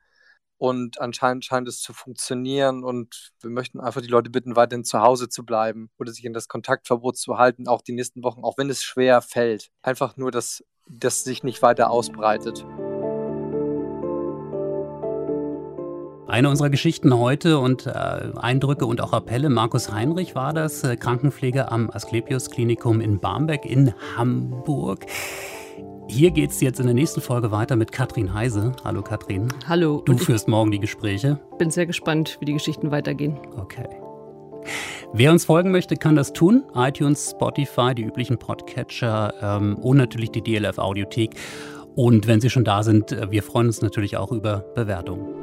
und 0.58 1.02
anscheinend 1.02 1.44
scheint 1.44 1.68
es 1.68 1.82
zu 1.82 1.92
funktionieren 1.92 2.84
und 2.84 3.32
wir 3.42 3.50
möchten 3.50 3.80
einfach 3.80 4.02
die 4.02 4.08
Leute 4.08 4.30
bitten, 4.30 4.56
weiterhin 4.56 4.84
zu 4.84 5.02
Hause 5.02 5.28
zu 5.28 5.44
bleiben 5.44 5.90
oder 5.98 6.12
sich 6.12 6.24
in 6.24 6.34
das 6.34 6.48
Kontaktverbot 6.48 7.18
zu 7.18 7.40
halten, 7.40 7.68
auch 7.68 7.82
die 7.82 7.94
nächsten 7.94 8.24
Wochen, 8.24 8.44
auch 8.44 8.60
wenn 8.60 8.70
es 8.70 8.84
schwer 8.84 9.22
fällt. 9.22 9.72
Einfach 9.82 10.18
nur, 10.18 10.30
dass 10.30 10.64
das 10.88 11.24
sich 11.24 11.42
nicht 11.42 11.64
weiter 11.64 11.90
ausbreitet. 11.90 12.64
Eine 16.32 16.48
unserer 16.48 16.70
Geschichten 16.70 17.14
heute 17.14 17.60
und 17.60 17.88
äh, 17.88 17.92
Eindrücke 17.92 18.86
und 18.86 19.02
auch 19.02 19.12
Appelle, 19.12 19.50
Markus 19.50 19.92
Heinrich 19.92 20.34
war 20.34 20.54
das, 20.54 20.82
äh, 20.82 20.96
Krankenpfleger 20.96 21.70
am 21.74 21.90
Asklepios 21.92 22.50
Klinikum 22.50 23.02
in 23.02 23.20
Barmbek 23.20 23.66
in 23.66 23.94
Hamburg. 24.16 25.06
Hier 26.08 26.32
geht 26.32 26.52
es 26.52 26.62
jetzt 26.62 26.80
in 26.80 26.86
der 26.86 26.96
nächsten 26.96 27.20
Folge 27.20 27.52
weiter 27.52 27.76
mit 27.76 27.92
Katrin 27.92 28.34
Heise. 28.34 28.72
Hallo 28.86 29.02
Katrin. 29.02 29.50
Hallo. 29.68 30.04
Du 30.06 30.18
führst 30.18 30.48
morgen 30.48 30.72
die 30.72 30.80
Gespräche. 30.80 31.38
Bin 31.58 31.70
sehr 31.70 31.86
gespannt, 31.86 32.38
wie 32.40 32.46
die 32.46 32.54
Geschichten 32.54 32.92
weitergehen. 32.92 33.38
Okay. 33.58 33.90
Wer 35.12 35.34
uns 35.34 35.44
folgen 35.44 35.72
möchte, 35.72 35.98
kann 35.98 36.16
das 36.16 36.32
tun. 36.32 36.64
iTunes, 36.76 37.32
Spotify, 37.32 37.94
die 37.94 38.04
üblichen 38.04 38.38
Podcatcher 38.38 39.34
ähm, 39.42 39.76
und 39.80 39.98
natürlich 39.98 40.32
die 40.32 40.42
DLF 40.42 40.78
Audiothek. 40.78 41.32
Und 41.94 42.26
wenn 42.26 42.40
Sie 42.40 42.50
schon 42.50 42.64
da 42.64 42.84
sind, 42.84 43.12
äh, 43.12 43.30
wir 43.32 43.44
freuen 43.44 43.68
uns 43.68 43.82
natürlich 43.82 44.16
auch 44.16 44.32
über 44.32 44.64
Bewertungen. 44.76 45.41